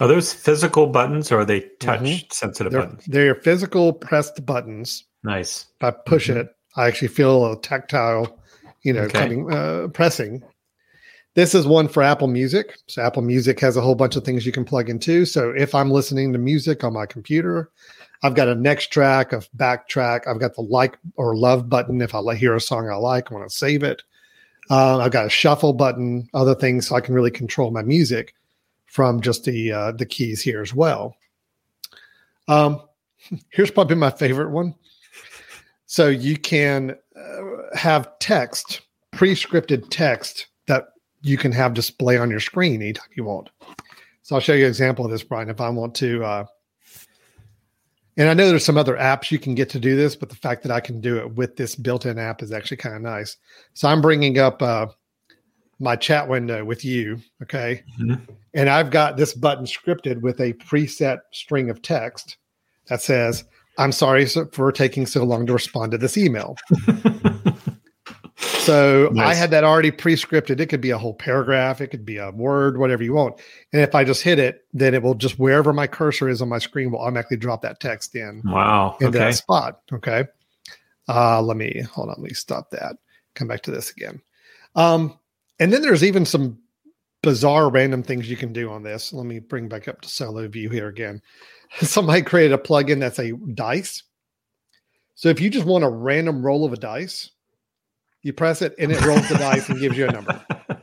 [0.00, 2.26] Are those physical buttons or are they touch mm-hmm.
[2.32, 3.04] sensitive they're, buttons?
[3.06, 5.04] They're physical pressed buttons.
[5.22, 5.66] Nice.
[5.76, 6.40] If I push mm-hmm.
[6.40, 8.38] it, I actually feel a tactile,
[8.82, 9.20] you know, okay.
[9.20, 10.42] coming, uh, pressing.
[11.36, 12.78] This is one for Apple Music.
[12.86, 15.26] So Apple Music has a whole bunch of things you can plug into.
[15.26, 17.70] So if I'm listening to music on my computer,
[18.22, 20.26] I've got a next track, a back track.
[20.26, 23.34] I've got the like or love button if I hear a song I like, I
[23.34, 24.02] want to save it.
[24.70, 28.34] Uh, I've got a shuffle button, other things, so I can really control my music
[28.86, 31.16] from just the uh, the keys here as well.
[32.48, 32.80] Um,
[33.50, 34.74] here's probably my favorite one.
[35.84, 38.80] So you can uh, have text,
[39.12, 40.46] pre-scripted text
[41.26, 43.50] you can have display on your screen anytime you want.
[44.22, 45.50] So I'll show you an example of this, Brian.
[45.50, 46.44] If I want to, uh,
[48.16, 50.36] and I know there's some other apps you can get to do this, but the
[50.36, 53.36] fact that I can do it with this built-in app is actually kind of nice.
[53.74, 54.86] So I'm bringing up uh,
[55.78, 58.22] my chat window with you, okay, mm-hmm.
[58.54, 62.38] and I've got this button scripted with a preset string of text
[62.86, 63.44] that says
[63.78, 66.56] I'm sorry for taking so long to respond to this email.
[68.46, 69.28] so nice.
[69.28, 70.60] I had that already pre-scripted.
[70.60, 73.40] It could be a whole paragraph, it could be a word, whatever you want.
[73.72, 76.48] And if I just hit it, then it will just wherever my cursor is on
[76.48, 78.42] my screen will automatically drop that text in.
[78.44, 78.96] Wow.
[79.00, 79.26] Into okay.
[79.26, 79.80] that spot.
[79.92, 80.24] Okay.
[81.08, 82.16] Uh, let me hold on.
[82.18, 82.96] Let me stop that.
[83.34, 84.20] Come back to this again.
[84.74, 85.18] Um,
[85.58, 86.58] and then there's even some
[87.22, 89.12] bizarre random things you can do on this.
[89.12, 91.22] Let me bring back up to solo view here again.
[91.80, 94.02] somebody created a plugin that's a dice.
[95.14, 97.30] So if you just want a random roll of a dice,
[98.26, 100.44] you press it and it rolls the dice and gives you a number.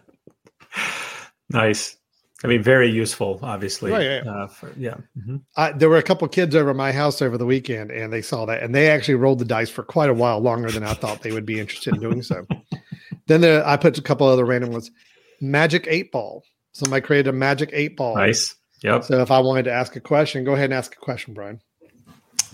[1.49, 1.97] Nice.
[2.43, 3.91] I mean, very useful, obviously.
[3.91, 4.23] Right, yeah.
[4.29, 4.95] Uh, for, yeah.
[5.17, 5.37] Mm-hmm.
[5.55, 8.45] I, there were a couple kids over my house over the weekend, and they saw
[8.47, 11.21] that, and they actually rolled the dice for quite a while, longer than I thought
[11.21, 12.45] they would be interested in doing so.
[13.27, 14.91] then there, I put a couple other random ones.
[15.39, 16.43] Magic eight ball.
[16.73, 18.15] Somebody created a magic eight ball.
[18.15, 18.55] Nice.
[18.81, 19.05] Yep.
[19.05, 21.61] So if I wanted to ask a question, go ahead and ask a question, Brian.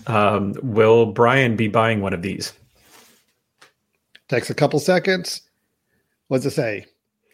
[0.06, 2.52] Um, will Brian be buying one of these?
[4.30, 5.42] Takes a couple seconds.
[6.28, 6.86] What's it say?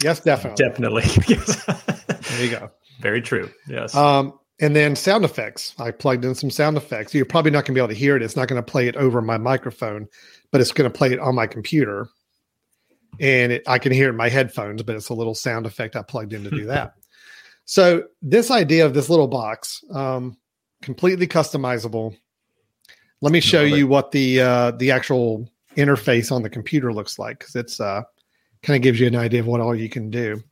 [0.03, 0.67] Yes, definitely.
[0.67, 1.03] Definitely.
[1.29, 1.63] yes.
[1.67, 2.71] there you go.
[3.01, 3.51] Very true.
[3.69, 3.95] Yes.
[3.95, 5.75] Um, and then sound effects.
[5.79, 7.15] I plugged in some sound effects.
[7.15, 8.23] You're probably not going to be able to hear it.
[8.23, 10.09] It's not going to play it over my microphone,
[10.51, 12.09] but it's going to play it on my computer.
[13.21, 15.97] And it, I can hear it in my headphones, but it's a little sound effect
[15.97, 16.95] I plugged in to do that.
[17.69, 20.37] So this idea of this little box, um,
[20.83, 22.17] completely customizable.
[23.21, 27.39] Let me show you what the uh, the actual interface on the computer looks like
[27.39, 28.03] because it's uh,
[28.63, 30.43] kind of gives you an idea of what all you can do.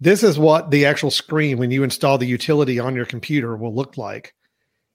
[0.00, 3.74] This is what the actual screen when you install the utility on your computer will
[3.74, 4.34] look like,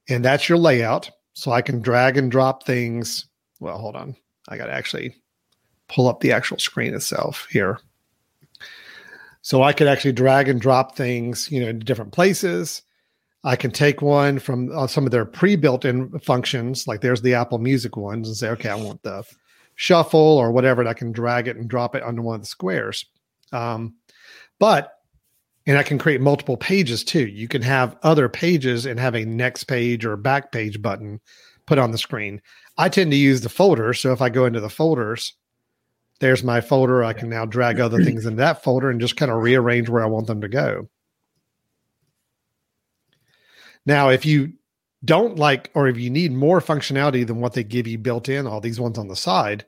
[0.09, 1.09] and that's your layout.
[1.33, 3.27] So I can drag and drop things.
[3.59, 4.15] Well, hold on,
[4.49, 5.15] I got to actually
[5.87, 7.79] pull up the actual screen itself here.
[9.41, 12.81] So I could actually drag and drop things, you know, in different places.
[13.47, 17.33] I can take one from uh, some of their pre-built in functions, like there's the
[17.33, 19.23] Apple Music ones, and say, okay, I want the
[19.75, 22.47] shuffle or whatever, and I can drag it and drop it onto one of the
[22.47, 23.05] squares.
[23.53, 23.95] Um,
[24.59, 24.91] but
[25.65, 27.25] and I can create multiple pages too.
[27.25, 31.21] You can have other pages and have a next page or back page button
[31.67, 32.41] put on the screen.
[32.77, 35.33] I tend to use the folders, so if I go into the folders,
[36.19, 37.01] there's my folder.
[37.01, 40.03] I can now drag other things into that folder and just kind of rearrange where
[40.03, 40.89] I want them to go.
[43.87, 44.51] Now, if you
[45.05, 48.45] don't like, or if you need more functionality than what they give you built in,
[48.45, 49.65] all these ones on the side,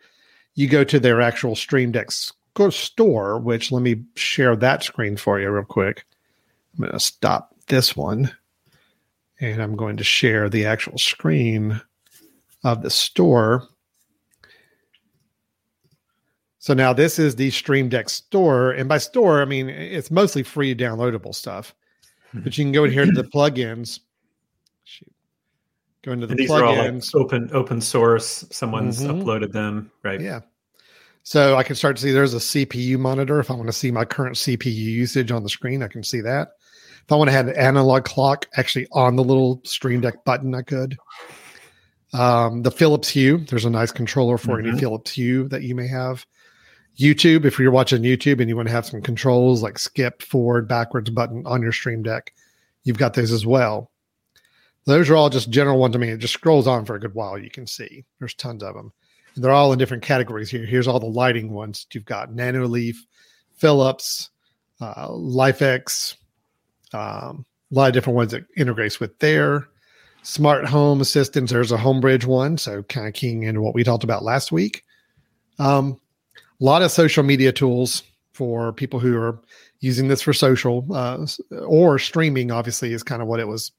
[0.56, 5.40] you go to their actual Stream Deck store, which let me share that screen for
[5.40, 6.06] you real quick.
[6.74, 8.30] I'm going to stop this one
[9.40, 11.80] and I'm going to share the actual screen
[12.66, 13.70] of the store.
[16.58, 18.72] So now this is the Stream Deck store.
[18.72, 21.74] And by store, I mean it's mostly free downloadable stuff.
[22.34, 24.02] But you can go in here to the plugins.
[26.04, 26.62] Go into the these plugins.
[26.62, 28.46] Are all like open open source.
[28.52, 29.22] Someone's mm-hmm.
[29.22, 30.22] uploaded them, right?
[30.22, 30.42] Yeah.
[31.24, 33.40] So I can start to see there's a CPU monitor.
[33.40, 36.22] If I want to see my current CPU usage on the screen, I can see
[36.22, 36.50] that.
[37.04, 40.56] If I want to have an analog clock actually on the little Stream Deck button,
[40.56, 40.98] I could.
[42.14, 44.70] Um, the Philips Hue, there's a nice controller for mm-hmm.
[44.70, 46.26] any Philips Hue that you may have.
[47.00, 50.68] YouTube, if you're watching YouTube and you want to have some controls like skip, forward,
[50.68, 52.34] backwards button on your Stream Deck,
[52.84, 53.92] you've got those as well.
[54.90, 55.96] Those are all just general ones.
[55.96, 57.38] I mean, it just scrolls on for a good while.
[57.38, 58.92] You can see there's tons of them.
[59.36, 60.66] And they're all in different categories here.
[60.66, 61.86] Here's all the lighting ones.
[61.94, 62.96] You've got Nanoleaf,
[63.56, 64.32] Philips,
[64.82, 66.16] uh, LIFX,
[66.94, 69.68] um, a lot of different ones that integrates with there.
[70.24, 71.52] Smart home assistants.
[71.52, 74.84] There's a Homebridge one, so kind of keying into what we talked about last week.
[75.60, 76.00] Um,
[76.60, 78.02] a lot of social media tools
[78.34, 79.40] for people who are
[79.82, 81.28] using this for social uh,
[81.68, 82.50] or streaming.
[82.50, 83.72] Obviously, is kind of what it was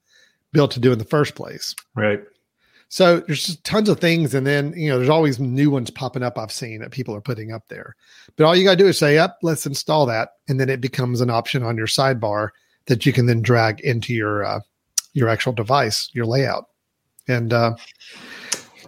[0.52, 1.74] built to do in the first place.
[1.94, 2.22] Right.
[2.88, 6.24] So there's just tons of things, and then you know there's always new ones popping
[6.24, 6.36] up.
[6.36, 7.94] I've seen that people are putting up there,
[8.36, 10.80] but all you got to do is say, "Up, let's install that," and then it
[10.80, 12.48] becomes an option on your sidebar
[12.86, 14.60] that you can then drag into your uh,
[15.12, 16.66] your actual device, your layout,
[17.28, 17.76] and uh,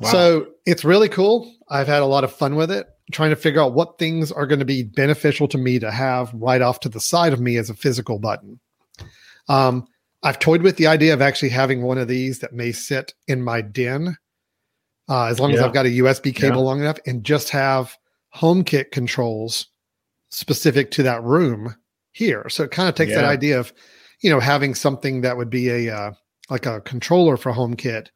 [0.01, 0.11] wow.
[0.11, 1.55] so it's really cool.
[1.69, 4.49] I've had a lot of fun with it, trying to figure out what things are
[4.49, 7.57] going to be beneficial to me to have right off to the side of me
[7.57, 8.59] as a physical button.
[9.49, 9.87] Um,
[10.23, 13.43] I've toyed with the idea of actually having one of these that may sit in
[13.43, 14.17] my den,
[15.09, 15.57] uh, as long yeah.
[15.57, 16.63] as I've got a USB cable yeah.
[16.63, 17.97] long enough, and just have
[18.37, 19.67] HomeKit controls
[20.31, 21.75] specific to that room
[22.13, 22.49] here.
[22.49, 23.23] So it kind of takes yeah.
[23.23, 23.73] that idea of,
[24.21, 26.13] you know, having something that would be a uh,
[26.51, 28.09] like a controller for HomeKit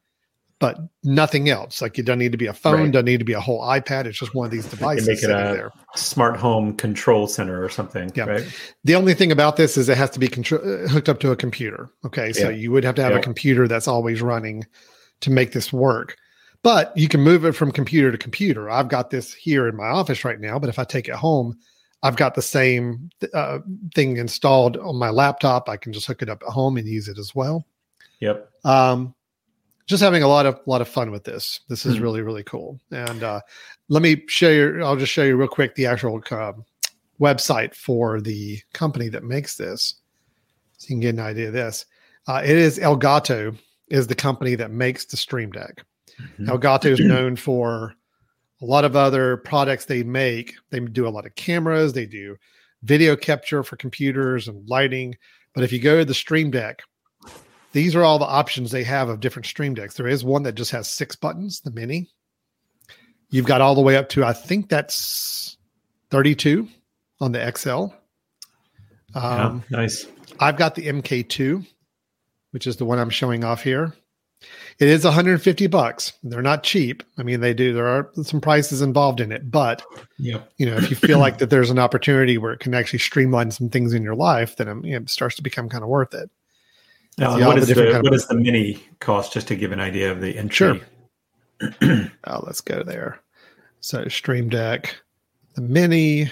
[0.59, 1.81] but nothing else.
[1.81, 2.91] Like it doesn't need to be a phone, right.
[2.91, 4.05] doesn't need to be a whole iPad.
[4.05, 5.07] It's just one of these devices.
[5.07, 5.71] make it a there.
[5.95, 8.11] smart home control center or something.
[8.15, 8.25] Yeah.
[8.25, 8.59] Right?
[8.83, 11.31] The only thing about this is it has to be contr- uh, hooked up to
[11.31, 11.89] a computer.
[12.05, 12.33] Okay.
[12.33, 12.55] So yeah.
[12.55, 13.19] you would have to have yeah.
[13.19, 14.65] a computer that's always running
[15.21, 16.17] to make this work.
[16.63, 18.69] But you can move it from computer to computer.
[18.69, 21.57] I've got this here in my office right now, but if I take it home,
[22.01, 23.59] I've got the same uh,
[23.93, 25.69] thing installed on my laptop.
[25.69, 27.65] I can just hook it up at home and use it as well.
[28.19, 28.49] Yep.
[28.65, 29.15] Um,
[29.87, 31.61] just having a lot of lot of fun with this.
[31.69, 32.03] This is mm-hmm.
[32.03, 32.79] really really cool.
[32.91, 33.41] And uh,
[33.89, 34.83] let me show you.
[34.83, 36.53] I'll just show you real quick the actual uh,
[37.19, 39.95] website for the company that makes this,
[40.77, 41.85] so you can get an idea of this.
[42.27, 45.83] Uh, it is Elgato is the company that makes the Stream Deck.
[46.21, 46.49] Mm-hmm.
[46.49, 47.93] Elgato is known for
[48.61, 50.55] a lot of other products they make.
[50.69, 51.93] They do a lot of cameras.
[51.93, 52.35] They do
[52.83, 55.15] video capture for computers and lighting.
[55.53, 56.81] But if you go to the Stream Deck,
[57.77, 59.93] these are all the options they have of different stream decks.
[59.93, 62.09] There is one that just has six buttons, the mini.
[63.29, 65.57] You've got all the way up to I think that's
[66.09, 66.67] 32
[67.21, 67.93] on the XL.
[69.13, 70.07] Um, yeah, nice.
[70.39, 71.67] I've got the MK2,
[72.49, 73.93] which is the one I'm showing off here.
[74.79, 76.13] It is 150 bucks.
[76.23, 77.03] They're not cheap.
[77.19, 77.73] I mean, they do.
[77.73, 79.83] There are some prices involved in it, but
[80.17, 82.99] yeah, you know, if you feel like that there's an opportunity where it can actually
[82.99, 86.15] streamline some things in your life, then um, it starts to become kind of worth
[86.15, 86.31] it.
[87.17, 89.33] What is the, what is the mini cost?
[89.33, 90.81] Just to give an idea of the entry.
[91.59, 92.11] Sure.
[92.27, 93.19] oh, let's go there.
[93.79, 94.95] So Stream Deck,
[95.55, 96.29] the mini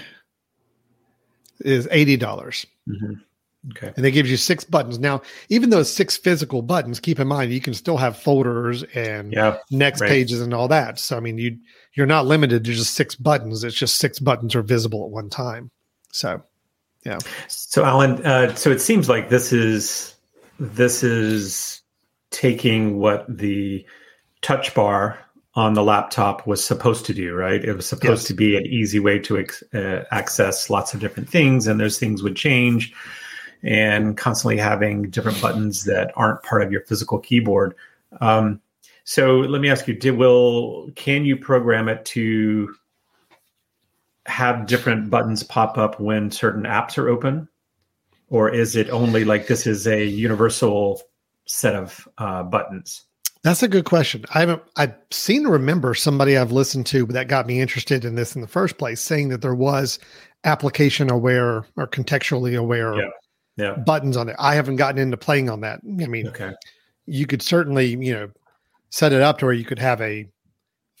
[1.60, 2.66] is eighty dollars.
[2.88, 3.14] Mm-hmm.
[3.72, 5.00] Okay, and it gives you six buttons.
[5.00, 9.32] Now, even those six physical buttons, keep in mind you can still have folders and
[9.32, 10.08] yeah, next right.
[10.08, 11.00] pages and all that.
[11.00, 11.58] So I mean, you
[11.94, 13.64] you're not limited to just six buttons.
[13.64, 15.72] It's just six buttons are visible at one time.
[16.12, 16.42] So,
[17.04, 17.18] yeah.
[17.48, 20.15] So Alan, uh, so it seems like this is
[20.58, 21.82] this is
[22.30, 23.84] taking what the
[24.42, 25.18] touch bar
[25.54, 27.64] on the laptop was supposed to do, right?
[27.64, 28.28] It was supposed yes.
[28.28, 31.98] to be an easy way to ex- uh, access lots of different things, and those
[31.98, 32.92] things would change.
[33.62, 37.74] And constantly having different buttons that aren't part of your physical keyboard.
[38.20, 38.60] Um,
[39.04, 42.74] so let me ask you: Did will can you program it to
[44.26, 47.48] have different buttons pop up when certain apps are open?
[48.28, 51.00] Or is it only like this is a universal
[51.46, 53.04] set of uh, buttons?
[53.42, 54.24] That's a good question.
[54.34, 54.62] I haven't.
[54.76, 58.48] I've seen remember somebody I've listened to that got me interested in this in the
[58.48, 60.00] first place, saying that there was
[60.42, 63.08] application aware or contextually aware yeah.
[63.56, 63.74] Yeah.
[63.76, 64.36] buttons on it.
[64.40, 65.80] I haven't gotten into playing on that.
[65.84, 66.54] I mean, okay.
[67.06, 68.30] you could certainly you know
[68.90, 70.26] set it up to where you could have a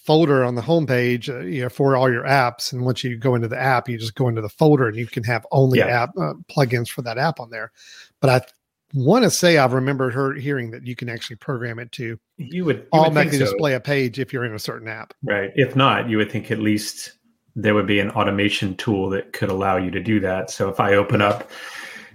[0.06, 2.72] folder on the homepage uh, you know, for all your apps.
[2.72, 5.06] And once you go into the app, you just go into the folder and you
[5.06, 5.86] can have only yeah.
[5.86, 7.72] app uh, plugins for that app on there.
[8.20, 8.46] But I
[8.94, 12.64] want to say I've remembered her hearing that you can actually program it to you
[12.64, 13.52] would you automatically would so.
[13.52, 15.12] display a page if you're in a certain app.
[15.24, 15.50] Right.
[15.54, 17.12] If not, you would think at least
[17.56, 20.50] there would be an automation tool that could allow you to do that.
[20.50, 21.50] So if I open up,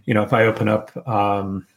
[0.06, 1.68] you know, if I open up um,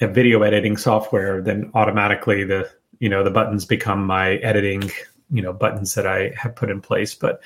[0.00, 4.90] a video editing software, then automatically the you know the buttons become my editing
[5.32, 7.14] you know buttons that I have put in place.
[7.14, 7.42] But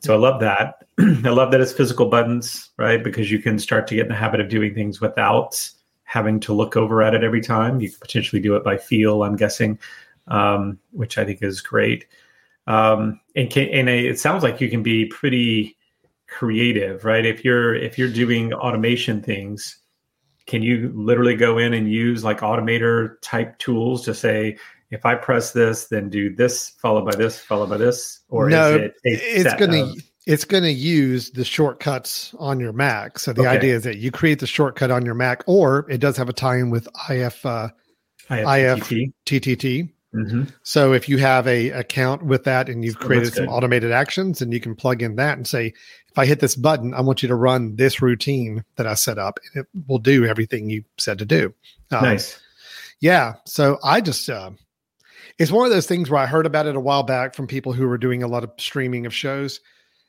[0.00, 0.84] so I love that.
[0.98, 3.02] I love that it's physical buttons, right?
[3.02, 5.58] Because you can start to get in the habit of doing things without
[6.04, 7.80] having to look over at it every time.
[7.80, 9.78] You can potentially do it by feel, I'm guessing,
[10.28, 12.06] um, which I think is great.
[12.66, 15.76] Um, and can, and it sounds like you can be pretty
[16.28, 17.26] creative, right?
[17.26, 19.78] If you're if you're doing automation things,
[20.46, 24.58] can you literally go in and use like automator type tools to say,
[24.94, 28.76] if I press this, then do this followed by this followed by this, or no,
[28.76, 33.18] is it it's going to it's going to use the shortcuts on your Mac.
[33.18, 33.50] So the okay.
[33.50, 36.32] idea is that you create the shortcut on your Mac, or it does have a
[36.32, 37.68] tie-in with IF uh,
[38.30, 39.90] IFTTT.
[40.14, 40.44] Mm-hmm.
[40.62, 44.52] So if you have a account with that and you've created some automated actions, and
[44.52, 47.28] you can plug in that and say, if I hit this button, I want you
[47.28, 51.18] to run this routine that I set up, and it will do everything you said
[51.18, 51.52] to do.
[51.90, 52.40] Um, nice.
[53.00, 53.34] Yeah.
[53.44, 54.52] So I just, uh,
[55.38, 57.72] it's one of those things where I heard about it a while back from people
[57.72, 59.60] who were doing a lot of streaming of shows.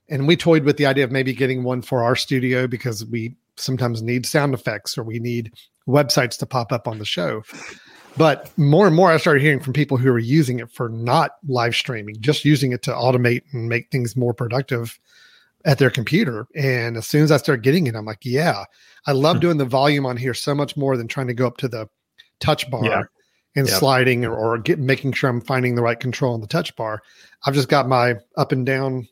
[0.09, 3.35] And we toyed with the idea of maybe getting one for our studio because we
[3.57, 5.53] sometimes need sound effects or we need
[5.87, 7.41] websites to pop up on the show.
[8.17, 11.31] But more and more, I started hearing from people who are using it for not
[11.47, 14.99] live streaming, just using it to automate and make things more productive
[15.65, 16.47] at their computer.
[16.55, 18.65] And as soon as I started getting it, I'm like, yeah,
[19.07, 19.41] I love Hmm.
[19.41, 21.89] doing the volume on here so much more than trying to go up to the
[22.39, 23.01] touch bar Yeah.
[23.55, 23.79] And Yep.
[23.79, 27.01] sliding or, or get, making sure I'm finding the right control on the touch bar.
[27.45, 29.07] I've just got my up and down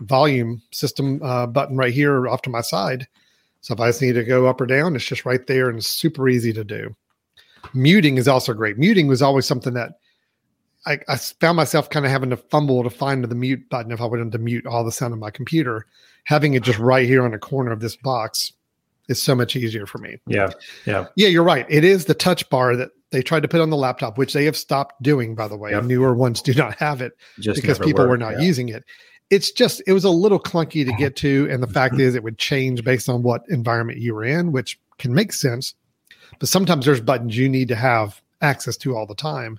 [0.00, 3.06] volume system uh, button right here off to my side.
[3.60, 5.84] So if I just need to go up or down, it's just right there and
[5.84, 6.94] super easy to do.
[7.74, 8.78] Muting is also great.
[8.78, 9.92] Muting was always something that
[10.86, 14.00] I, I found myself kind of having to fumble to find the mute button if
[14.00, 15.86] I wanted to mute all the sound of my computer.
[16.24, 18.52] Having it just right here on the corner of this box
[19.08, 20.18] is so much easier for me.
[20.26, 20.50] Yeah.
[20.86, 21.06] Yeah.
[21.16, 21.66] Yeah, you're right.
[21.68, 24.44] It is the touch bar that they tried to put on the laptop, which they
[24.44, 25.72] have stopped doing, by the way.
[25.72, 25.84] Yep.
[25.84, 28.40] Newer ones do not have it Just because people were not yeah.
[28.40, 28.84] using it.
[29.30, 31.48] It's just, it was a little clunky to get to.
[31.50, 34.78] And the fact is, it would change based on what environment you were in, which
[34.98, 35.74] can make sense.
[36.38, 39.58] But sometimes there's buttons you need to have access to all the time.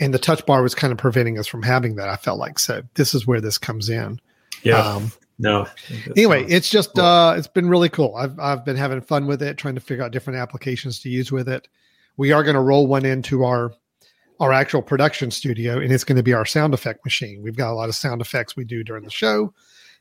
[0.00, 2.58] And the touch bar was kind of preventing us from having that, I felt like.
[2.58, 4.20] So this is where this comes in.
[4.62, 4.78] Yeah.
[4.78, 5.66] Um, no.
[6.16, 7.04] anyway, it's just cool.
[7.04, 8.14] uh it's been really cool.
[8.16, 11.32] I've I've been having fun with it, trying to figure out different applications to use
[11.32, 11.68] with it.
[12.16, 13.72] We are going to roll one into our
[14.40, 17.42] our actual production studio, and it's going to be our sound effect machine.
[17.42, 19.54] We've got a lot of sound effects we do during the show.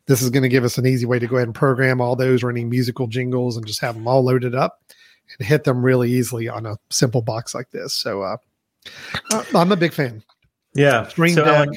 [0.07, 2.15] This is going to give us an easy way to go ahead and program all
[2.15, 4.81] those or any musical jingles and just have them all loaded up
[5.37, 7.93] and hit them really easily on a simple box like this.
[7.93, 8.37] So uh,
[9.31, 10.23] uh, I'm a big fan.
[10.73, 11.07] yeah.
[11.07, 11.75] Stream So, Deck, Alan,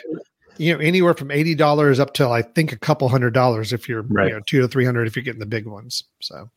[0.57, 3.90] you know, anywhere from eighty dollars up to I think a couple hundred dollars if
[3.90, 4.29] you're Right.
[4.29, 6.05] you know two to three hundred if you're getting the big ones.
[6.20, 6.49] So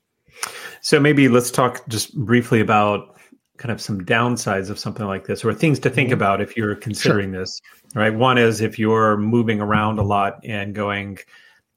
[0.82, 3.17] So maybe let's talk just briefly about
[3.58, 6.14] kind of some downsides of something like this or things to think Mhm.
[6.14, 7.60] about if you're considering this.
[7.96, 8.14] Right.
[8.14, 11.18] One is if you're moving around a lot and going,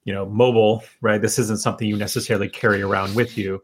[0.03, 1.21] you know, mobile, right?
[1.21, 3.61] This isn't something you necessarily carry around with you.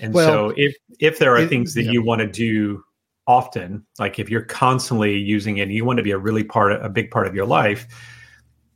[0.00, 1.92] And Well, so if if there are it- things that yeah.
[1.92, 2.82] you want to do
[3.26, 6.72] often, like if you're constantly using it and you want to be a really part
[6.72, 7.86] a big part of your life,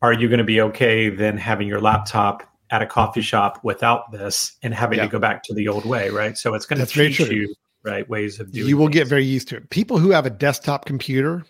[0.01, 4.11] are you going to be okay then having your laptop at a coffee shop without
[4.13, 5.05] this and having Yeah.
[5.05, 6.37] to go back to the old way, right?
[6.39, 7.55] So it's going to That's teach you
[7.89, 8.67] right ways of doing.
[8.69, 9.71] you will get very used to it.
[9.71, 11.45] People who have a desktop computer,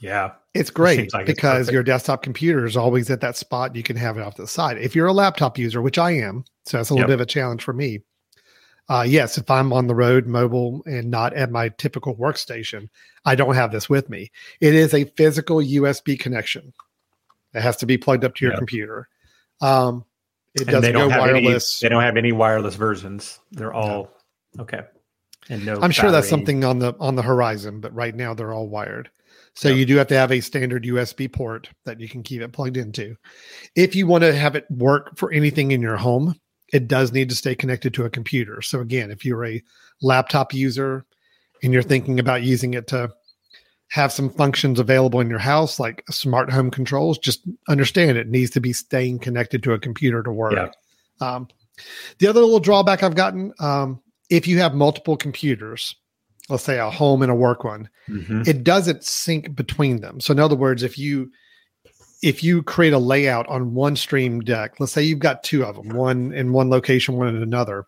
[0.00, 1.72] yeah, it's great seems like because perfect.
[1.72, 3.74] your desktop computer is always at that spot.
[3.76, 4.78] You can have it off to the side.
[4.78, 7.08] If you're a laptop user, which I am, so that's a little Yep.
[7.08, 8.00] bit of a challenge for me.
[8.88, 12.88] Uh, yes, if I'm on the road, mobile, and not at my typical workstation,
[13.24, 14.30] I don't have this with me.
[14.60, 16.72] It is a physical USB connection.
[17.52, 18.58] It has to be plugged up to your Yeah.
[18.58, 19.08] computer.
[19.60, 20.04] Um,
[20.54, 21.82] it doesn't go wireless.
[21.82, 21.88] any.
[21.88, 23.40] They don't have any wireless versions.
[23.50, 24.10] They're all
[24.60, 24.82] okay.
[25.48, 28.52] And no, I'm sure that's something on the on the horizon, but right now they're
[28.52, 29.10] all wired.
[29.54, 29.78] So Yep.
[29.78, 32.76] you do have to have a standard USB port that you can keep it plugged
[32.76, 33.16] into.
[33.74, 36.34] If you want to have it work for anything in your home,
[36.72, 38.60] it does need to stay connected to a computer.
[38.60, 39.62] So again, if you're a
[40.02, 41.06] laptop user
[41.62, 43.10] and you're thinking about using it to
[43.88, 48.50] have some functions available in your house like smart home controls, just understand it needs
[48.50, 50.52] to be staying connected to a computer to work.
[50.52, 50.68] Yeah.
[51.20, 51.48] Um,
[52.18, 55.94] the other little drawback I've gotten, um, if you have multiple computers,
[56.48, 58.46] let's say a home and a work one, Mhm.
[58.46, 60.20] it doesn't sync between them.
[60.20, 61.30] So in other words, if you
[62.22, 65.76] if you create a layout on one stream deck, let's say you've got two of
[65.76, 67.84] them, one in one location, one in another,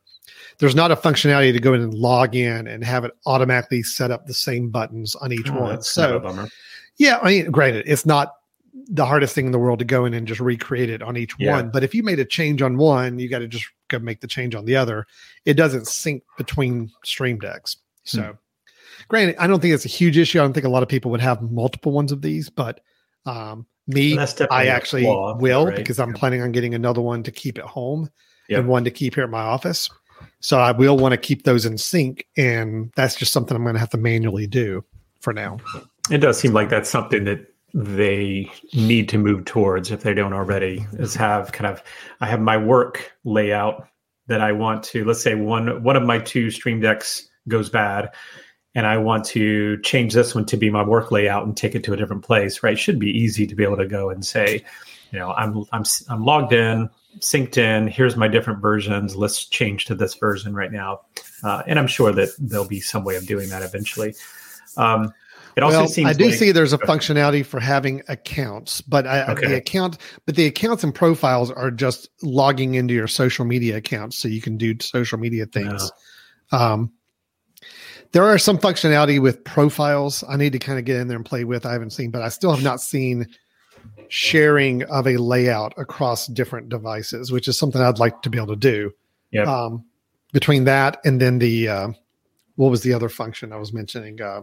[0.59, 4.11] there's not a functionality to go in and log in and have it automatically set
[4.11, 5.70] up the same buttons on each Oh, one.
[5.70, 6.48] that's kind of So a bummer.
[6.98, 8.33] yeah, I mean, granted, it's not
[8.86, 11.34] the hardest thing in the world to go in and just recreate it on each
[11.38, 11.56] Yeah.
[11.56, 11.70] one.
[11.70, 14.26] But if you made a change on one, you got to just go make the
[14.26, 15.06] change on the other.
[15.44, 17.76] It doesn't sync between stream decks.
[18.04, 18.30] So, Hmm.
[19.08, 20.38] granted, I don't think it's a huge issue.
[20.38, 22.80] I don't think a lot of people would have multiple ones of these, but
[23.26, 25.76] um, me, And that's definitely I actually flaw, will right?
[25.76, 26.16] because I'm Yeah.
[26.16, 28.08] planning on getting another one to keep at home
[28.48, 28.60] Yep.
[28.60, 29.90] and one to keep here at my office.
[30.40, 33.74] So I will want to keep those in sync, and that's just something I'm going
[33.74, 34.85] to have to manually do
[35.20, 35.58] for now.
[36.10, 37.40] It does seem like that's something that
[37.79, 41.81] they need to move towards if they don't already is have kind of
[42.20, 43.87] I have my work layout
[44.26, 48.12] that I want to let's say one one of my two stream decks goes bad
[48.74, 51.85] and I want to change this one to be my work layout and take it
[51.85, 52.72] to a different place right?
[52.72, 54.64] It should be easy to be able to go and say
[55.12, 59.85] you know I'm I'm I'm logged in synced in here's my different versions let's change
[59.85, 61.02] to this version right now.
[61.44, 64.16] Uh, and I'm sure that there'll be some way of doing that eventually.
[64.76, 65.12] Um,
[65.59, 69.06] It also well, seems I do like- see there's a functionality for having accounts, but
[69.06, 69.48] I, Okay.
[69.48, 74.17] the account, but the accounts and profiles are just logging into your social media accounts,
[74.17, 75.90] so you can do social media things.
[76.52, 76.92] Um,
[78.13, 80.25] there are some functionality with profiles.
[80.29, 81.67] I need to kind of get in there and play with.
[81.67, 83.27] I haven't seen, but I still have not seen
[84.09, 88.48] sharing of a layout across different devices, which is something I'd like to be able
[88.48, 88.92] to do.
[89.33, 89.46] Yep.
[89.46, 89.85] Um,
[90.33, 91.88] between that and then the uh,
[92.56, 94.21] what was the other function I was mentioning?
[94.23, 94.42] Uh,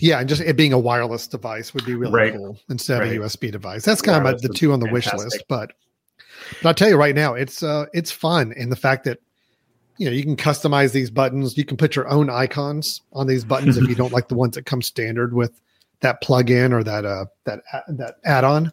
[0.00, 2.32] yeah, and just it being a wireless device would be really Right.
[2.32, 3.06] cool instead Right.
[3.16, 3.84] of a USB device.
[3.84, 5.72] That's kind Wireless of the two on the wish list, but
[6.62, 9.18] but I'll tell you right now, it's uh it's fun and the fact that
[9.98, 11.56] you know you can customize these buttons.
[11.56, 14.54] You can put your own icons on these buttons if you don't like the ones
[14.54, 15.60] that come standard with
[16.00, 18.72] that plug-in or that uh that that add-on.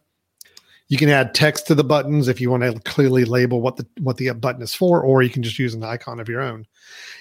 [0.89, 3.85] You can add text to the buttons if you want to clearly label what the
[3.99, 6.65] what the button is for, or you can just use an icon of your own.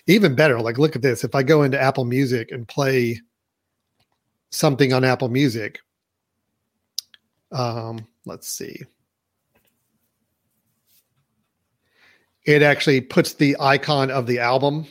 [0.07, 1.24] Even better, like look at this.
[1.24, 3.20] If I go into Apple Music and play
[4.51, 5.80] something on Apple Music,
[7.53, 8.82] um, let's see.
[12.44, 14.86] It actually puts the icon of the album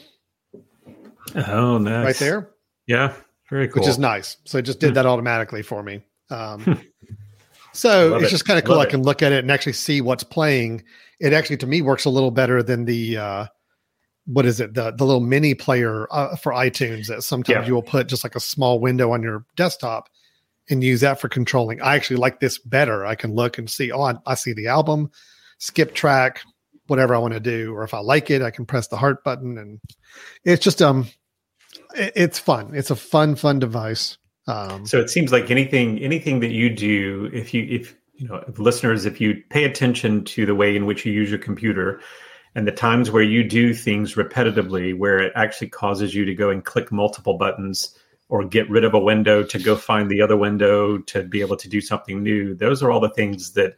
[1.35, 2.05] Oh, nice.
[2.05, 2.49] right there,
[2.85, 3.13] Yeah,
[3.49, 3.81] very cool.
[3.81, 4.37] which is nice.
[4.45, 6.01] So it just did that automatically for me.
[6.29, 6.33] Hmm.
[6.35, 6.81] Um,
[7.73, 8.31] so Love it's it.
[8.35, 8.75] just kind of cool.
[8.77, 10.83] Love I can look at it and actually see what's playing.
[11.19, 13.45] It actually, to me, works a little better than the uh,
[14.25, 14.73] what is it?
[14.73, 17.67] The the little mini player uh, for iTunes that sometimes Yeah.
[17.67, 20.09] you will put just like a small window on your desktop
[20.69, 21.81] and use that for controlling.
[21.81, 23.05] I actually like this better.
[23.05, 23.91] I can look and see.
[23.91, 25.11] Oh, I, I see the album,
[25.59, 26.41] skip track,
[26.87, 29.23] whatever I want to do, or if I like it, I can press the heart
[29.23, 29.79] button, and
[30.43, 31.07] it's just um,
[31.95, 32.71] it- it's fun.
[32.73, 34.17] It's a fun, fun device.
[34.47, 38.43] Um, So it seems like anything anything that you do, if you if you know
[38.47, 41.99] if listeners, if you pay attention to the way in which you use your computer
[42.55, 46.49] and the times where you do things repetitively, where it actually causes you to go
[46.49, 47.97] and click multiple buttons
[48.29, 51.57] or get rid of a window to go find the other window to be able
[51.57, 53.75] to do something new, those are all the things that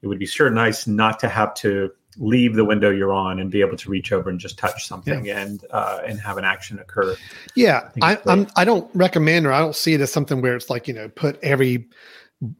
[0.00, 3.50] it would be sure nice not to have to leave the window you're on and
[3.50, 6.78] be able to reach over and just touch something and uh, and have an action
[6.78, 7.16] occur.
[7.54, 8.18] Yeah, think I.
[8.26, 8.46] I'm.
[8.56, 11.08] I don't recommend, or I don't see it as something where it's like you know,
[11.08, 11.86] put every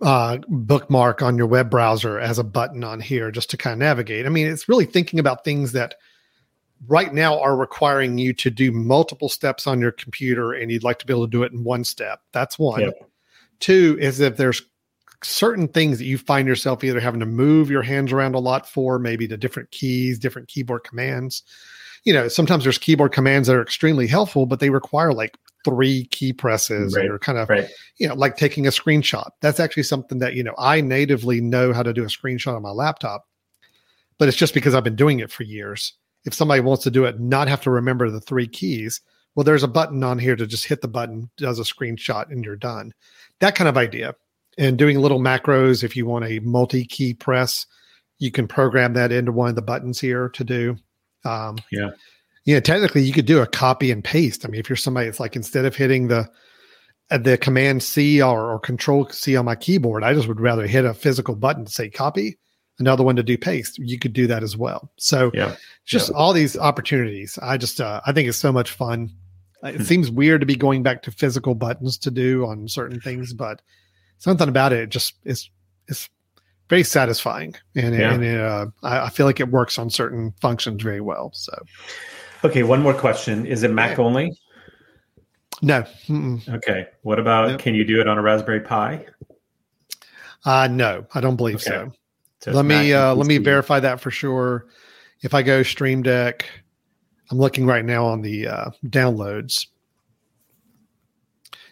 [0.00, 3.78] uh, bookmark on your web browser as a button on here just to kind of
[3.78, 4.26] navigate.
[4.26, 5.96] I mean, it's really thinking about things that
[6.88, 10.98] right now are requiring you to do multiple steps on your computer, and you'd like
[10.98, 12.20] to be able to do it in one step.
[12.32, 12.80] That's one.
[12.80, 13.10] Yep.
[13.60, 14.62] Two is if there's
[15.22, 18.68] certain things that you find yourself either having to move your hands around a lot
[18.68, 21.44] for, maybe to different keys, different keyboard commands.
[22.05, 26.05] You know, sometimes there's keyboard commands that are extremely helpful, but they require like three
[26.07, 27.68] key presses Right, or kind of, Right.
[27.98, 29.30] you know, like taking a screenshot.
[29.40, 32.62] That's actually something that, you know, I natively know how to do a screenshot on
[32.62, 33.28] my laptop,
[34.18, 35.92] but it's just because I've been doing it for years.
[36.24, 39.00] If somebody wants to do it, not have to remember the three keys,
[39.34, 42.44] well, there's a button on here to just hit the button, does a screenshot, and
[42.44, 42.92] you're done.
[43.40, 44.14] That kind of idea.
[44.59, 47.66] And doing little macros, if you want a multi key press,
[48.18, 50.76] you can program that into one of the buttons here to do.
[51.24, 51.90] Um, Yeah.
[52.44, 54.44] Yeah, technically, you could do a copy and paste.
[54.44, 56.28] I mean, if you're somebody, it's like instead of hitting the
[57.12, 60.66] uh, the command C or, or control C on my keyboard, I just would rather
[60.66, 62.38] hit a physical button to say copy,
[62.80, 63.78] another one to do paste.
[63.78, 64.90] You could do that as well.
[64.96, 65.54] So Yeah.
[65.84, 67.38] just all these opportunities.
[67.40, 69.10] I just uh, I think it's so much fun.
[69.62, 73.00] Uh, It seems weird to be going back to physical buttons to do on certain
[73.00, 73.62] things, but
[74.18, 75.48] something about it, it just is
[75.86, 76.08] is
[76.72, 78.14] very satisfying, and, Yeah.
[78.14, 81.30] and it, uh, I, I feel like it works on certain functions very well.
[81.34, 81.52] So
[82.44, 83.44] Okay, one more question.
[83.44, 84.04] Is it Mac Yeah.
[84.04, 84.32] only?
[85.60, 86.48] no, mm-mm.
[86.48, 86.86] Okay.
[87.02, 87.60] What about Yep.
[87.60, 89.04] can you do it on a Raspberry Pi?
[90.46, 91.64] uh, no, I don't believe Okay.
[91.66, 91.92] so.
[92.40, 94.66] So let me uh, let me verify that for sure.
[95.20, 96.48] If I go Stream Deck,
[97.30, 99.66] I'm looking right now on the uh, downloads.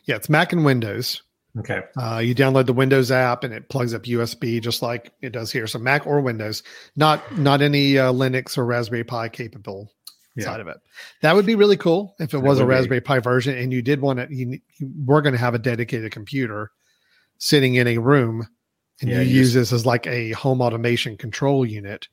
[0.05, 1.23] Yeah, it's Mac and Windows.
[1.61, 1.81] Okay.
[1.97, 5.51] Uh, you download the Windows app and it plugs up USB just like it does
[5.53, 5.67] here.
[5.67, 6.63] So Mac or Windows,
[6.97, 9.93] not not any uh, Linux or Raspberry Pi capable
[10.37, 10.45] Yeah.
[10.45, 10.77] side of it.
[11.23, 12.75] That would be really cool if it That was a would be.
[12.77, 14.27] Raspberry Pi version and you did want to.
[14.35, 16.71] You, you were going to have a dedicated computer
[17.39, 18.47] sitting in a room,
[19.01, 22.09] and Yeah, you you use just- this as like a home automation control unit.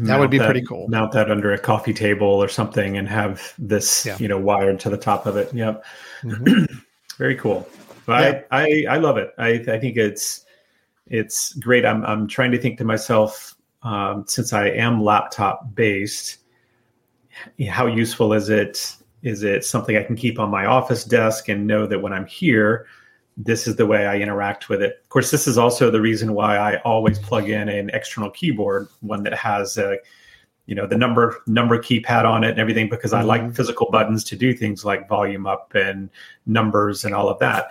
[0.00, 0.86] That would be pretty cool.
[0.88, 4.18] Mount that under a coffee table or something and have this, Yeah.
[4.18, 5.52] you know, wired to the top of it.
[5.54, 5.82] Yep.
[6.24, 6.68] Mhm.
[7.16, 7.66] Very cool.
[8.08, 8.42] But Yeah.
[8.50, 9.34] I, I I love it.
[9.36, 10.46] I I think it's
[11.08, 11.84] it's great.
[11.84, 16.38] I'm I'm trying to think to myself um, since I am laptop based,
[17.68, 18.96] how useful is it?
[19.22, 22.24] Is it something I can keep on my office desk and know that when I'm
[22.24, 22.86] here,
[23.36, 25.00] this is the way I interact with it.
[25.02, 28.88] Of course, this is also the reason why I always plug in an external keyboard,
[29.00, 29.98] one that has a
[30.64, 33.54] you know the number number keypad on it and everything because I like Mhm.
[33.56, 36.08] physical buttons to do things like volume up and
[36.46, 37.70] numbers and all of that.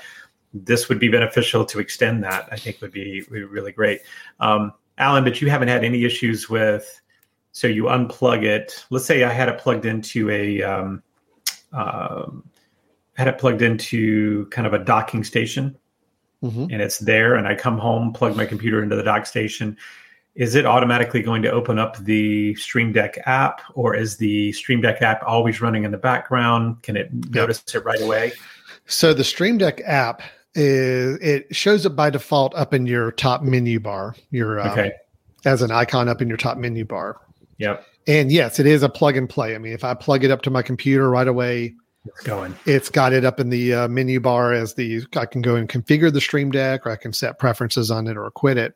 [0.54, 2.48] This would be beneficial to extend that.
[2.52, 4.02] I think would be, would be really great.
[4.40, 7.02] Um, Alan, but you haven't had any issues with.
[7.52, 8.86] So you unplug it.
[8.90, 11.04] Let's say I had it plugged into a um,
[11.74, 12.44] um,
[13.16, 15.76] had it plugged into kind of a docking station
[16.44, 16.72] Mhm.
[16.72, 19.76] and it's there and I come home, plug my computer into the dock station,
[20.36, 24.82] is it automatically going to open up the Stream Deck app or is the Stream
[24.82, 26.84] Deck app always running in the background?
[26.84, 28.34] Can it notice it right away?
[28.86, 30.22] So the Stream Deck app
[30.58, 34.16] is it shows up by default up in your top menu bar.
[34.32, 34.92] Your um, Okay.
[35.46, 37.22] as an icon up in your top menu bar.
[37.60, 37.86] Yep.
[38.08, 39.54] And yes, it is a plug and play.
[39.56, 42.56] I mean, if I plug it up to my computer right away, It's going.
[42.66, 45.68] it's got it up in the uh, menu bar as the I can go and
[45.70, 48.76] configure the Stream Deck, or I can set preferences on it or quit it.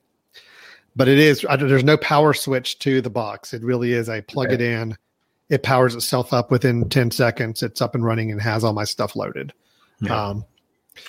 [0.96, 3.54] But it is I, there's no power switch to the box.
[3.54, 4.56] It really is a plug Okay.
[4.56, 4.98] it in.
[5.50, 7.64] It powers itself up within ten seconds.
[7.64, 9.54] It's up and running and has all my stuff loaded.
[10.02, 10.30] Yeah.
[10.30, 10.46] Um,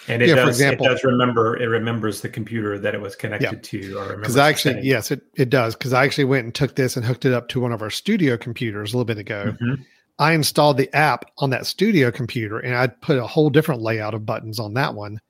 [0.08, 3.00] And it yeah, for does example- it does remember it remembers the computer that it
[3.00, 6.24] was connected to or because I actually remembers yes, it it does because I actually
[6.24, 8.96] went and took this and hooked it up to one of our studio computers a
[8.96, 9.52] little bit ago.
[9.60, 9.76] setting.
[9.76, 9.84] Mhm.
[10.18, 14.14] I installed the app on that studio computer and I put a whole different layout
[14.14, 15.20] of buttons on that one.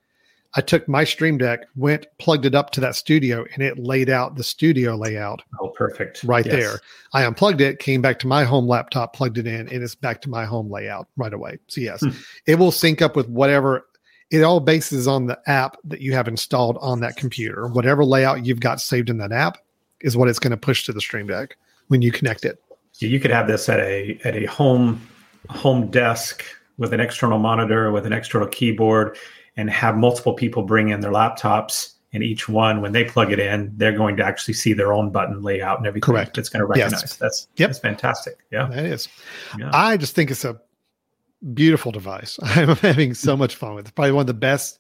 [0.55, 4.11] I took my Stream Deck, went, plugged it up to that studio, and it laid
[4.11, 6.23] out the studio layout Oh, perfect.
[6.25, 6.55] right Yes.
[6.55, 6.79] there.
[7.15, 10.21] I unplugged it, came back to my home laptop, plugged it in, and it's back
[10.23, 11.57] to my home layout right away.
[11.69, 12.11] So, yes, Hmm.
[12.47, 13.87] it will sync up with whatever.
[14.33, 17.69] It all bases on the app that you have installed on that computer.
[17.69, 19.59] Whatever layout you've got saved in that app
[20.01, 21.57] is what it's going to push to the Stream Deck
[21.89, 22.61] when you connect it.
[22.93, 25.01] So you could have this at a at a home
[25.51, 26.45] home desk
[26.79, 29.17] with an external monitor with an external keyboard
[29.57, 33.39] and have multiple people bring in their laptops and each one when they plug it
[33.39, 36.39] in they're going to actually see their own button layout and everything Correct.
[36.39, 37.17] it's going to recognize Yes.
[37.17, 37.69] that's Yep.
[37.69, 39.09] that's fantastic yeah, That is.
[39.59, 39.71] yeah.
[39.73, 40.59] I just think it's a
[41.55, 42.39] beautiful device.
[42.43, 43.95] I'm having so much fun with it.
[43.95, 44.79] Probably one of the best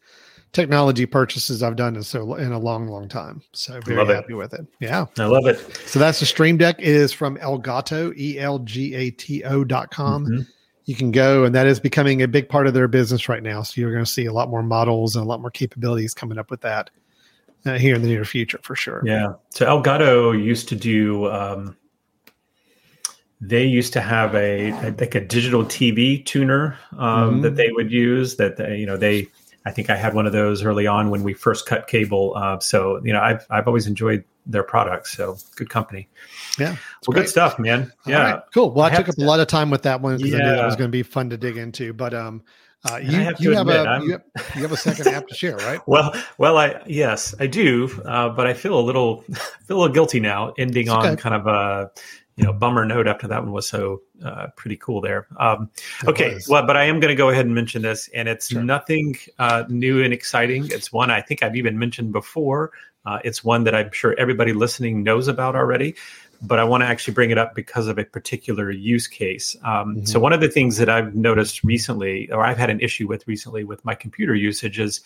[0.52, 3.42] technology purchases I've done in so in a long, long time.
[3.52, 4.14] So very Love it.
[4.14, 4.66] happy with it.
[4.80, 5.06] Yeah.
[5.18, 6.76] i love it So that's the Stream Deck.
[6.78, 10.26] It is from Elgato, E L G A T O dot com.
[10.26, 10.46] Mhm.
[10.84, 13.62] You can go, and that is becoming a big part of their business right now.
[13.62, 16.38] So you're going to see a lot more models and a lot more capabilities coming
[16.38, 16.90] up with that
[17.64, 19.00] uh, here in the near future for sure.
[19.04, 21.76] yeah so elgato used to do um,
[23.44, 27.42] they used to have a, a like a digital tv tuner um, Mhm.
[27.42, 29.26] that they would use that they, you know they
[29.66, 32.58] i think i had one of those early on when we first cut cable uh,
[32.60, 36.08] so you know i've i've always enjoyed their products so good company
[36.58, 36.70] Yeah.
[37.06, 37.22] well great.
[37.22, 38.70] good stuff man yeah right, cool.
[38.70, 40.56] Well, I, I took up a lot of time with that one because I knew
[40.56, 41.92] that was going to be fun to dig into.
[41.92, 42.42] But um,
[42.84, 45.28] uh, you have to you have admit, a you have, you have a second app
[45.28, 45.80] to share, right?
[45.86, 49.22] well well i yes i do uh, but i feel a little
[49.66, 51.90] feel a little guilty now ending on kind of a
[52.36, 55.26] you know bummer note after that one was so uh, pretty cool there.
[55.38, 55.70] Um,
[56.06, 56.48] okay was.
[56.48, 58.62] well but i am going to go ahead and mention this and it's Sure.
[58.62, 60.66] nothing uh, new and exciting.
[60.70, 62.72] It's one i think i've even mentioned before.
[63.04, 65.94] Uh, it's one that i'm sure everybody listening knows about already
[66.40, 69.54] but i want to actually bring it up because of a particular use case.
[69.64, 73.06] Um, so one of the things that i've noticed recently or i've had an issue
[73.08, 75.00] with recently with my computer usage is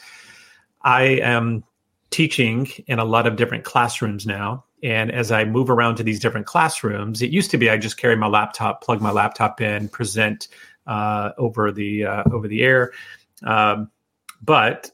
[0.82, 1.64] i am
[2.10, 6.20] teaching in a lot of different classrooms now and as i move around to these
[6.20, 9.88] different classrooms it used to be i just carry my laptop plug my laptop in
[9.88, 10.48] present
[10.86, 12.92] uh, over the uh, over the air.
[13.42, 13.90] Um,
[14.42, 14.90] but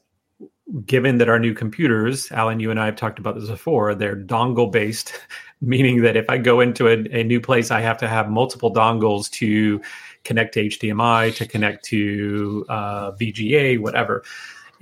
[0.85, 4.15] given that our new computers alan you and i have talked about this before they're
[4.15, 5.11] dongle based
[5.61, 8.73] meaning that if i go into a, a new place i have to have multiple
[8.73, 9.81] dongles to
[10.23, 14.23] connect to hdmi to connect to uh, vga whatever.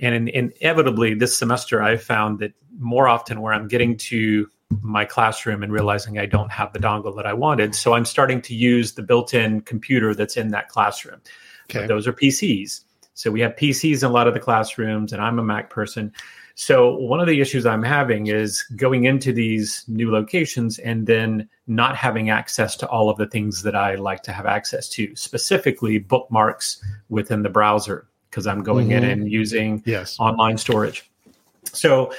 [0.00, 4.48] And in, inevitably this semester i found that more often where i'm getting to
[4.82, 8.40] my classroom and realizing i don't have the dongle that i wanted so i'm starting
[8.40, 11.20] to use the built-in computer that's in that classroom
[11.70, 11.80] Okay.
[11.80, 12.80] but those are pcs
[13.14, 16.12] so we have pcs in a lot of the classrooms and i'm a mac person
[16.54, 21.48] so one of the issues i'm having is going into these new locations and then
[21.66, 25.14] not having access to all of the things that i like to have access to
[25.16, 29.12] specifically bookmarks within the browser because i'm going in Mhm.
[29.12, 30.16] and using Yes.
[30.18, 31.08] online storage.
[31.74, 32.12] So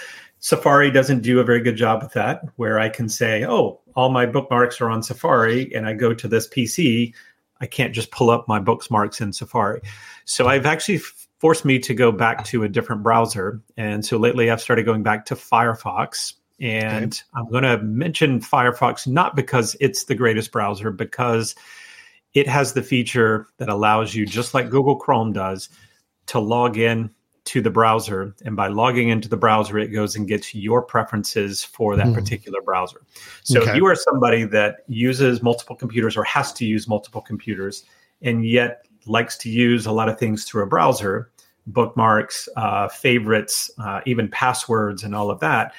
[0.43, 4.09] Safari doesn't do a very good job with that, where I can say, oh, all
[4.09, 7.13] my bookmarks are on Safari, and I go to this PC,
[7.61, 9.79] I can't just pull up my bookmarks in Safari.
[10.25, 10.97] So I've actually
[11.39, 13.61] forced me to go back to a different browser.
[13.77, 16.33] And so lately I've started going back to Firefox.
[16.59, 21.55] And I'm going to mention Firefox not because it's the greatest browser, because
[22.33, 25.69] it has the feature that allows you, just like Google Chrome does,
[26.25, 27.11] to log in
[27.45, 31.63] to the browser, and by logging into the browser, it goes and gets your preferences
[31.63, 32.13] for that mm.
[32.13, 33.01] particular browser.
[33.43, 33.71] So okay.
[33.71, 37.83] if you are somebody that uses multiple computers or has to use multiple computers,
[38.21, 41.31] and yet likes to use a lot of things through a browser,
[41.67, 45.73] bookmarks, uh, favorites, uh, even passwords, and all of that.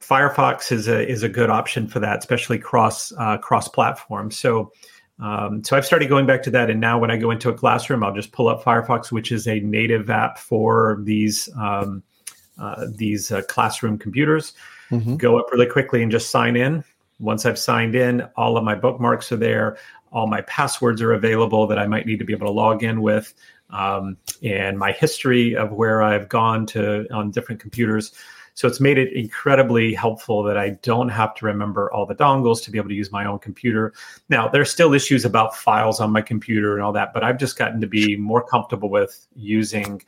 [0.00, 4.30] Firefox is a is a good option for that, especially cross uh, cross platform.
[4.30, 4.72] So
[5.20, 7.54] um, so I've started going back to that, and now when I go into a
[7.54, 12.02] classroom, I'll just pull up Firefox, which is a native app for these um,
[12.58, 14.54] uh, these uh, classroom computers.
[14.90, 15.16] Mm-hmm.
[15.16, 16.84] Go up really quickly and just sign in.
[17.20, 19.76] Once I've signed in, all of my bookmarks are there.
[20.12, 23.00] All my passwords are available that I might need to be able to log in
[23.00, 23.34] with,
[23.70, 28.12] um, and my history of where I've gone to on different computers.
[28.54, 32.62] So it's made it incredibly helpful that I don't have to remember all the dongles
[32.64, 33.92] to be able to use my own computer.
[34.28, 37.58] Now, there's still issues about files on my computer and all that, but I've just
[37.58, 40.00] gotten to be more comfortable with using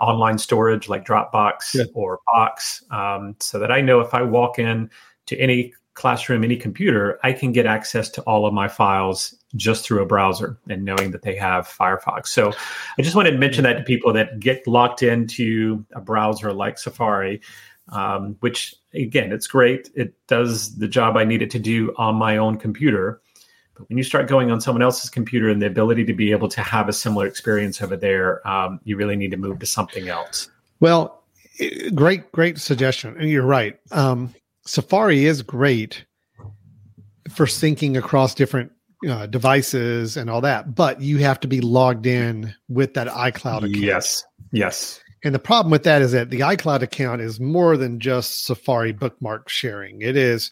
[0.00, 1.84] online storage like Dropbox yeah.
[1.94, 4.90] or Box um, so that I know if I walk in
[5.26, 9.84] to any classroom, any computer, I can get access to all of my files just
[9.84, 12.28] through a browser and knowing that they have Firefox.
[12.28, 12.52] So
[12.98, 16.78] I just wanted to mention that to people that get locked into a browser like
[16.78, 17.40] Safari
[17.88, 19.90] um, which again, it's great.
[19.94, 23.20] It does the job I need it to do on my own computer.
[23.74, 26.48] But when you start going on someone else's computer and the ability to be able
[26.48, 30.08] to have a similar experience over there, um, you really need to move to something
[30.08, 30.50] else.
[30.80, 31.22] Well,
[31.94, 33.16] great, great suggestion.
[33.18, 33.78] And you're right.
[33.90, 34.34] Um,
[34.66, 36.04] Safari is great
[37.30, 38.72] for syncing across different
[39.08, 43.58] uh, devices and all that, but you have to be logged in with that iCloud
[43.58, 43.76] account.
[43.76, 44.24] Yes.
[44.52, 45.00] Yes.
[45.24, 48.92] And the problem with that is that the iCloud account is more than just Safari
[48.92, 50.02] bookmark sharing.
[50.02, 50.50] It is,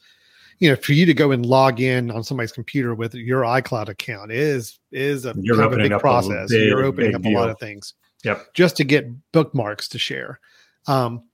[0.59, 3.89] you know, for you to go and log in on somebody's computer with your iCloud
[3.89, 6.51] account is is a, You're kind of a big process.
[6.51, 7.33] A big, You're opening up deal.
[7.33, 7.95] a lot of things.
[8.25, 8.55] Yep.
[8.55, 10.41] Just to get bookmarks to share.
[10.87, 11.25] Um,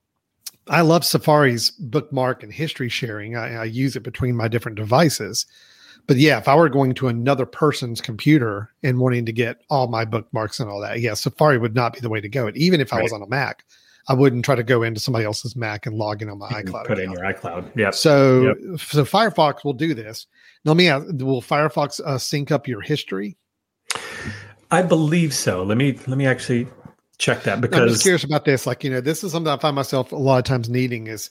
[0.69, 3.37] I love Safari's bookmark and history sharing.
[3.37, 5.47] I, I use it between my different devices
[6.07, 9.89] but yeah, if I were going to another person's computer and wanting to get all
[9.89, 12.47] my bookmarks and all that, yeah, Safari would not be the way to go.
[12.47, 13.01] And even if right.
[13.01, 13.65] I was on a Mac,
[14.09, 16.87] I wouldn't try to go into somebody else's Mac and log in on my iCloud.
[16.87, 17.01] Put account.
[17.01, 17.73] in your iCloud.
[17.77, 17.91] Yeah.
[17.91, 18.57] So, yep.
[18.79, 20.27] so Firefox will do this.
[20.65, 23.37] Now, let me ask: Will Firefox uh, sync up your history?
[24.71, 25.63] I believe so.
[25.65, 26.69] Let me let me actually
[27.19, 28.67] check that because I'm just curious about this.
[28.67, 31.31] Like, you know, this is something I find myself a lot of times needing is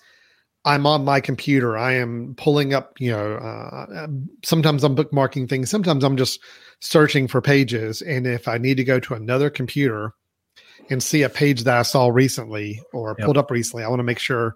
[0.66, 1.78] I'm on my computer.
[1.78, 4.08] I am pulling up, you know, uh,
[4.44, 5.70] sometimes I'm bookmarking things.
[5.70, 6.40] Sometimes I'm just
[6.80, 8.02] searching for pages.
[8.02, 10.14] And if I need to go to another computer
[10.90, 13.26] and see a page that I saw recently or yep.
[13.26, 14.56] pulled up recently, I want to make sure,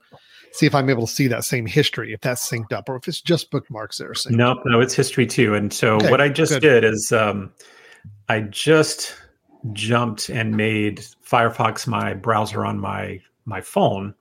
[0.52, 3.08] see if I'm able to see that same history, if that's synced up or if
[3.08, 5.54] it's just bookmarks that are synced No, no, it's history too.
[5.54, 6.62] And so okay, what I just good.
[6.62, 7.54] did is um,
[8.30, 9.16] I just
[9.74, 14.14] jumped and made Firefox my browser on my my phone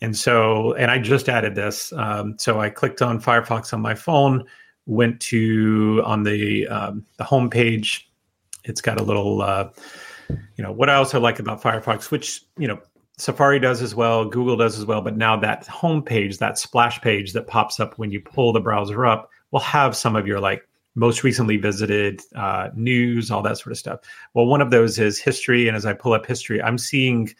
[0.00, 1.92] and so, and I just added this.
[1.92, 4.44] Um, so I clicked on Firefox on my phone,
[4.86, 8.10] went to on the um, the home page.
[8.64, 9.70] It's got a little, uh,
[10.28, 12.78] you know, what I also like about Firefox, which you know
[13.16, 15.00] Safari does as well, Google does as well.
[15.00, 18.60] But now that home page, that splash page that pops up when you pull the
[18.60, 23.58] browser up, will have some of your like most recently visited uh, news, all that
[23.58, 24.00] sort of stuff.
[24.34, 27.32] Well, one of those is history, and as I pull up history, I'm seeing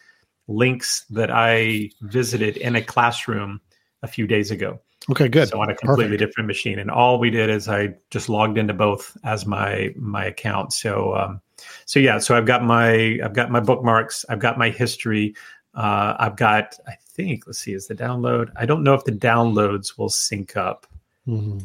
[0.47, 3.61] links that I visited in a classroom
[4.03, 4.79] a few days ago.
[5.09, 5.47] Okay, good.
[5.47, 6.19] So on a completely Perfect.
[6.19, 10.25] different machine, and all we did is I just logged into both as my my
[10.25, 10.73] account.
[10.73, 11.41] So um,
[11.85, 15.33] so yeah, so I've got my I've got my bookmarks, I've got my history,
[15.75, 18.51] uh, I've got I think let's see, is the download?
[18.57, 20.87] I don't know if the downloads will sync up.
[21.27, 21.59] Mm-hmm.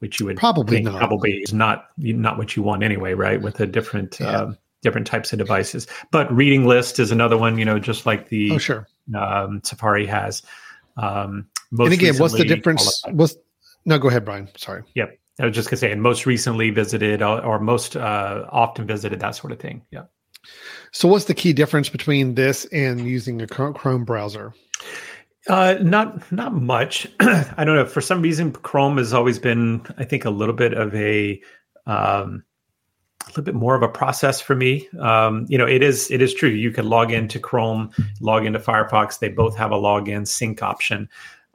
[0.00, 0.98] Which you would probably not.
[0.98, 3.40] probably is not not what you want anyway, right?
[3.40, 4.40] With a different yeah.
[4.40, 5.88] um, different types of devices.
[6.12, 8.86] But reading list is another one, you know, just like the oh, sure.
[9.18, 10.42] um, Safari has.
[10.96, 13.02] Um, and again, what's the difference?
[13.10, 13.34] What's
[13.84, 13.98] no?
[13.98, 14.48] Go ahead, Brian.
[14.56, 14.84] Sorry.
[14.94, 15.18] Yep.
[15.40, 19.18] I was just gonna say, and most recently visited or, or most uh, often visited,
[19.20, 19.82] that sort of thing.
[19.90, 20.04] Yeah.
[20.92, 24.54] So, what's the key difference between this and using a Chrome browser?
[25.48, 27.08] Uh, not not much.
[27.20, 27.86] I don't know.
[27.86, 31.40] For some reason, Chrome has always been, I think, a little bit of a
[31.86, 32.44] um,
[33.26, 34.88] a little bit more of a process for me.
[35.00, 36.48] Um, you know, it is it is true.
[36.48, 39.18] You can log into Chrome, log into Firefox.
[39.18, 41.08] They both have a login sync option.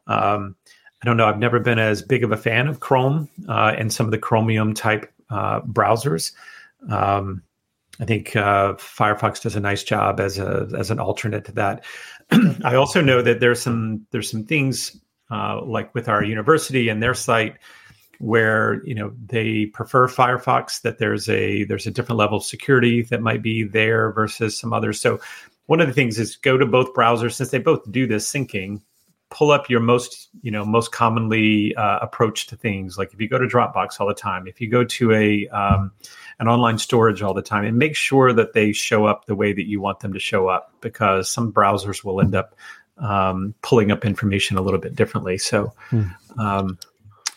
[0.08, 0.56] Um,
[1.02, 1.28] I don't know.
[1.28, 4.18] I've never been as big of a fan of Chrome uh, and some of the
[4.18, 6.34] Chromium type uh, browsers.
[6.90, 7.42] Um,
[8.00, 11.86] I think uh, Firefox does a nice job as a as an alternate to that.
[12.64, 15.00] I also know that there's some there's some things
[15.32, 17.56] uh, like with our university and their site
[18.22, 23.02] where you know they prefer Firefox that there's a there's a different level of security
[23.04, 25.02] that might be there versus some others.
[25.02, 25.20] So
[25.66, 28.82] one of the things is go to both browsers since they both do this syncing
[29.32, 33.30] pull up your most you know most commonly uh, approach to things like if you
[33.30, 35.92] go to dropbox all the time if you go to a um,
[36.40, 39.54] an online storage all the time and make sure that they show up the way
[39.54, 42.56] that you want them to show up because some browsers will end up
[42.98, 46.04] um, pulling up information a little bit differently so hmm.
[46.38, 46.78] um,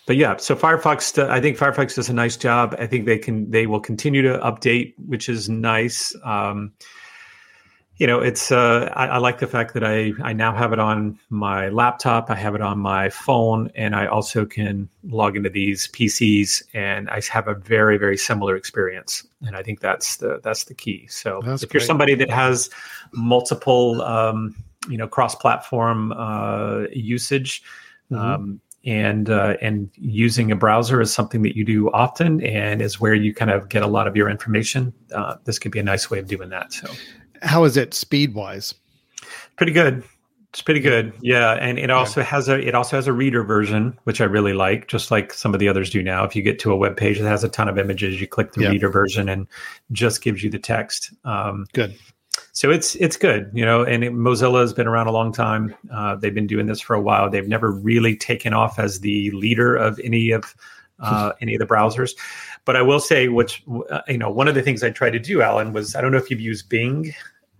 [0.06, 3.50] but yeah so firefox i think firefox does a nice job i think they can
[3.50, 6.72] they will continue to update which is nice um,
[7.96, 10.78] you know it's uh, I, I, like the fact that I, I now have it
[10.78, 15.50] on my laptop i have it on my phone and i also can log into
[15.50, 20.40] these pcs and i have a very very similar experience and i think that's the
[20.42, 21.80] that's the key so that's if great.
[21.80, 22.68] you're somebody that has
[23.12, 24.54] multiple um,
[24.88, 27.62] you know cross platform uh, usage
[28.10, 28.22] mm-hmm.
[28.22, 33.00] um, and uh, and using a browser is something that you do often and is
[33.00, 35.82] where you kind of get a lot of your information uh, this could be a
[35.82, 36.88] nice way of doing that so
[37.44, 38.74] how is it speed wise?
[39.56, 40.02] Pretty good.
[40.50, 41.12] It's pretty good.
[41.20, 42.26] Yeah, and it also yeah.
[42.26, 45.52] has a it also has a reader version, which I really like, just like some
[45.52, 46.24] of the others do now.
[46.24, 48.52] If you get to a web page that has a ton of images, you click
[48.52, 48.68] the yeah.
[48.68, 49.48] reader version and
[49.90, 51.12] just gives you the text.
[51.24, 51.98] Um, good.
[52.54, 53.82] So it's it's good, you know.
[53.82, 55.74] And it, Mozilla has been around a long time.
[55.92, 57.28] Uh, they've been doing this for a while.
[57.28, 60.54] They've never really taken off as the leader of any of
[61.00, 62.12] uh, any of the browsers.
[62.64, 65.18] But I will say, which uh, you know, one of the things I tried to
[65.18, 67.12] do, Alan, was I don't know if you've used Bing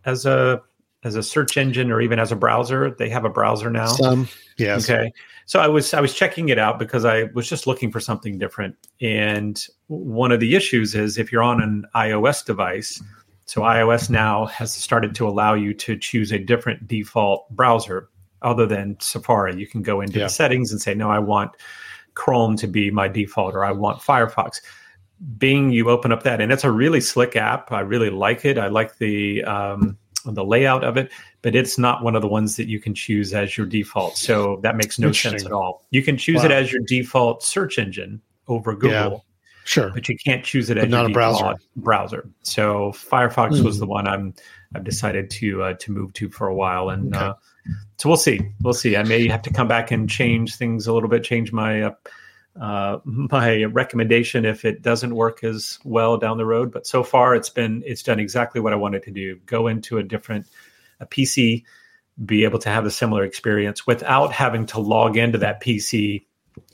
[0.04, 0.62] as a
[1.02, 2.92] as a search engine or even as a browser.
[2.92, 3.88] They have a browser now.
[3.88, 4.28] Some,
[4.58, 4.88] yes.
[4.88, 5.12] Okay.
[5.46, 8.38] So I was I was checking it out because I was just looking for something
[8.38, 8.76] different.
[9.00, 13.02] And one of the issues is if you're on an iOS device,
[13.46, 18.08] so iOS now has started to allow you to choose a different default browser
[18.42, 19.56] other than Safari.
[19.56, 20.26] You can go into yeah.
[20.26, 21.52] the settings and say, no, I want
[22.14, 24.60] Chrome to be my default or I want Firefox.
[25.38, 27.70] Bing, you open up that, and it's a really slick app.
[27.72, 28.58] I really like it.
[28.58, 32.56] I like the um, the layout of it, but it's not one of the ones
[32.56, 34.16] that you can choose as your default.
[34.16, 35.86] So that makes no sense at all.
[35.90, 36.46] You can choose wow.
[36.46, 39.24] it as your default search engine over Google.
[39.64, 41.54] Sure, but you can't choose it but as not a browser.
[41.76, 42.28] browser.
[42.42, 43.64] So Firefox mm.
[43.64, 44.34] was the one I'm
[44.74, 47.24] I've decided to uh, to move to for a while, and okay.
[47.26, 47.34] uh,
[47.98, 48.40] so we'll see.
[48.62, 48.96] We'll see.
[48.96, 51.94] I may have to come back and change things a little bit, change my uh,
[52.60, 56.72] uh, my recommendation if it doesn't work as well down the road.
[56.72, 59.98] But so far, it's been it's done exactly what I wanted to do: go into
[59.98, 60.46] a different
[61.00, 61.64] a PC,
[62.24, 66.26] be able to have a similar experience without having to log into that PC.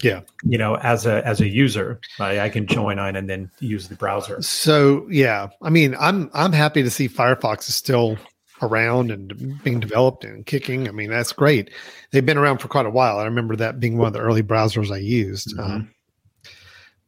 [0.03, 3.51] Yeah, you know, as a as a user, I, I can join on and then
[3.61, 4.41] use the browser.
[4.43, 8.19] So yeah, I mean, I'm I'm happy to see Firefox is still
[8.63, 10.89] around and being developed and kicking.
[10.89, 11.71] I mean, that's great.
[12.11, 13.19] They've been around for quite a while.
[13.19, 15.57] I remember that being one of the early browsers I used.
[15.57, 15.73] Mm-hmm.
[15.73, 15.95] Um,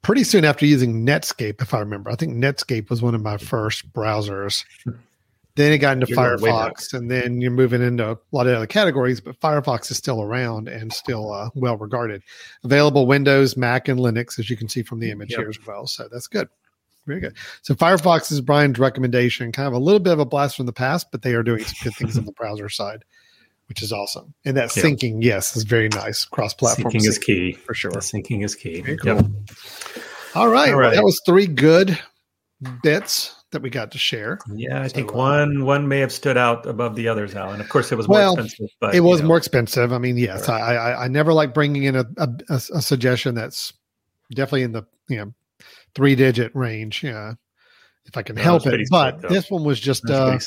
[0.02, 3.36] pretty soon after using Netscape, if I remember, I think Netscape was one of my
[3.36, 4.64] first browsers.
[5.54, 8.66] Then it got into you're Firefox, and then you're moving into a lot of other
[8.66, 9.20] categories.
[9.20, 12.22] But Firefox is still around and still uh, well regarded.
[12.64, 15.40] Available Windows, Mac, and Linux, as you can see from the image yep.
[15.40, 15.86] here as well.
[15.86, 16.48] So that's good.
[17.06, 17.36] Very good.
[17.62, 20.72] So Firefox is Brian's recommendation, kind of a little bit of a blast from the
[20.72, 23.04] past, but they are doing some good things on the browser side,
[23.68, 24.32] which is awesome.
[24.44, 24.84] And that yeah.
[24.84, 26.24] syncing, yes, is very nice.
[26.24, 27.90] Cross platform syncing, is key for sure.
[27.90, 28.80] The syncing is key.
[28.80, 29.16] Very cool.
[29.16, 29.26] Yep.
[30.34, 30.72] All right.
[30.72, 30.86] All right.
[30.86, 31.98] Well, that was three good
[32.82, 34.38] bits that we got to share.
[34.52, 37.60] Yeah, I so, think uh, one one may have stood out above the others, Alan.
[37.60, 39.28] Of course, it was more well, expensive, but it was know.
[39.28, 39.92] more expensive.
[39.92, 40.60] I mean, yes, right.
[40.60, 43.72] I, I, I never like bringing in a, a, a suggestion that's
[44.34, 45.34] definitely in the you know
[45.94, 47.02] three digit range.
[47.02, 47.34] Yeah,
[48.06, 48.80] if I can no, help it.
[48.90, 50.38] But slick, this one was just uh,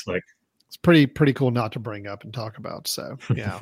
[0.76, 2.88] it's pretty pretty cool not to bring up and talk about.
[2.88, 3.58] So yeah.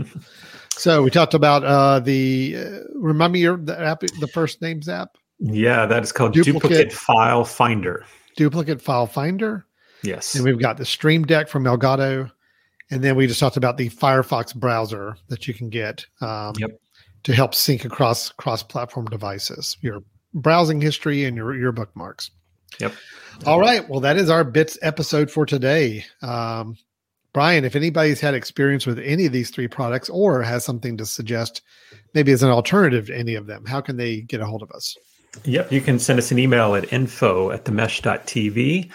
[0.70, 4.88] so we talked about uh, the uh, remind me your the app the first names
[4.88, 5.16] app.
[5.38, 8.07] Yeah, that is called duplicate, duplicate file finder.
[8.37, 9.66] Duplicate file finder.
[10.03, 10.35] Yes.
[10.35, 12.30] And we've got the Stream Deck from Elgato.
[12.91, 16.70] And then we just talked about the Firefox browser that you can get um, yep.
[17.24, 19.76] to help sync across cross platform devices.
[19.80, 20.03] Your
[20.35, 22.30] browsing history and your, your bookmarks.
[22.78, 22.93] Yep.
[23.47, 23.89] All right.
[23.89, 26.05] Well, that is our bits episode for today.
[26.22, 26.76] Um,
[27.32, 31.07] Brian, if anybody's had experience with any of these three products or has something to
[31.07, 31.62] suggest,
[32.14, 34.70] maybe as an alternative to any of them, how can they get a hold of
[34.70, 34.97] us?
[35.45, 35.72] Yep.
[35.72, 38.91] You can send us an email at info at themesh.tv.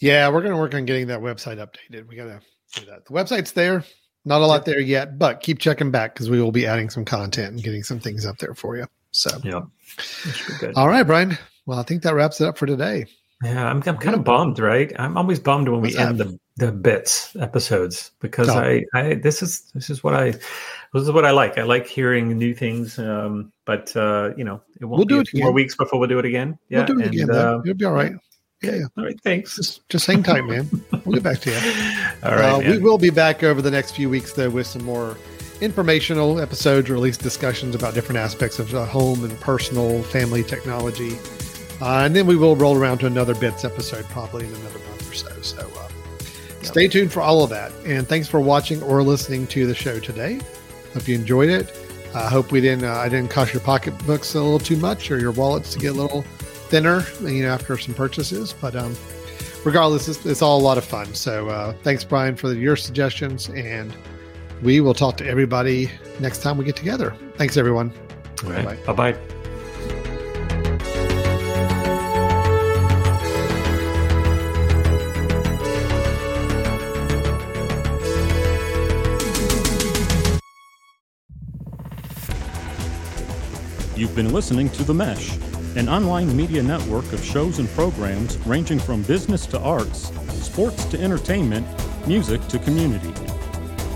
[0.00, 2.08] Yeah, we're going to work on getting that website updated.
[2.08, 2.40] We got to
[2.74, 3.06] do that.
[3.06, 3.84] The website's there.
[4.24, 7.04] Not a lot there yet, but keep checking back because we will be adding some
[7.04, 8.86] content and getting some things up there for you.
[9.12, 9.62] So, yeah.
[10.74, 11.38] All right, Brian.
[11.66, 13.06] Well, I think that wraps it up for today.
[13.42, 14.92] Yeah, I'm, I'm kind of bummed, right?
[14.98, 18.58] I'm always bummed when we end the, the bits episodes because oh.
[18.58, 21.58] I, I this is this is what I this is what I like.
[21.58, 23.00] I like hearing new things.
[23.00, 26.08] Um, but uh, you know, it won't we'll be do it more weeks before we'll
[26.08, 26.56] do it again.
[26.68, 27.30] Yeah, we'll do it and, again.
[27.30, 28.12] Uh, It'll be all right.
[28.62, 28.84] Yeah, yeah.
[28.96, 29.20] All right.
[29.22, 29.56] Thanks.
[29.56, 30.68] Just, just hang tight, man.
[31.04, 31.56] we'll get back to you.
[32.22, 32.64] All right.
[32.64, 35.16] Uh, we will be back over the next few weeks, though, with some more
[35.62, 40.42] informational episodes or at least discussions about different aspects of uh, home and personal family
[40.42, 41.16] technology.
[41.80, 45.10] Uh, and then we will roll around to another bits episode probably in another month
[45.10, 45.30] or so.
[45.40, 45.88] So uh,
[46.18, 46.64] yep.
[46.64, 47.72] stay tuned for all of that.
[47.86, 50.40] And thanks for watching or listening to the show today.
[50.94, 51.74] Hope you enjoyed it.
[52.14, 55.18] I hope we didn't uh, I didn't cost your pocketbooks a little too much or
[55.18, 56.22] your wallets to get a little
[56.68, 58.52] thinner, you know, after some purchases.
[58.60, 58.94] But um,
[59.64, 61.14] regardless, it's, it's all a lot of fun.
[61.14, 63.94] So uh, thanks, Brian, for your suggestions, and
[64.62, 65.90] we will talk to everybody
[66.20, 67.14] next time we get together.
[67.36, 67.92] Thanks, everyone.
[68.44, 69.16] Bye bye.
[83.94, 85.36] You've been listening to The Mesh,
[85.76, 91.00] an online media network of shows and programs ranging from business to arts, sports to
[91.00, 91.64] entertainment,
[92.08, 93.31] music to community.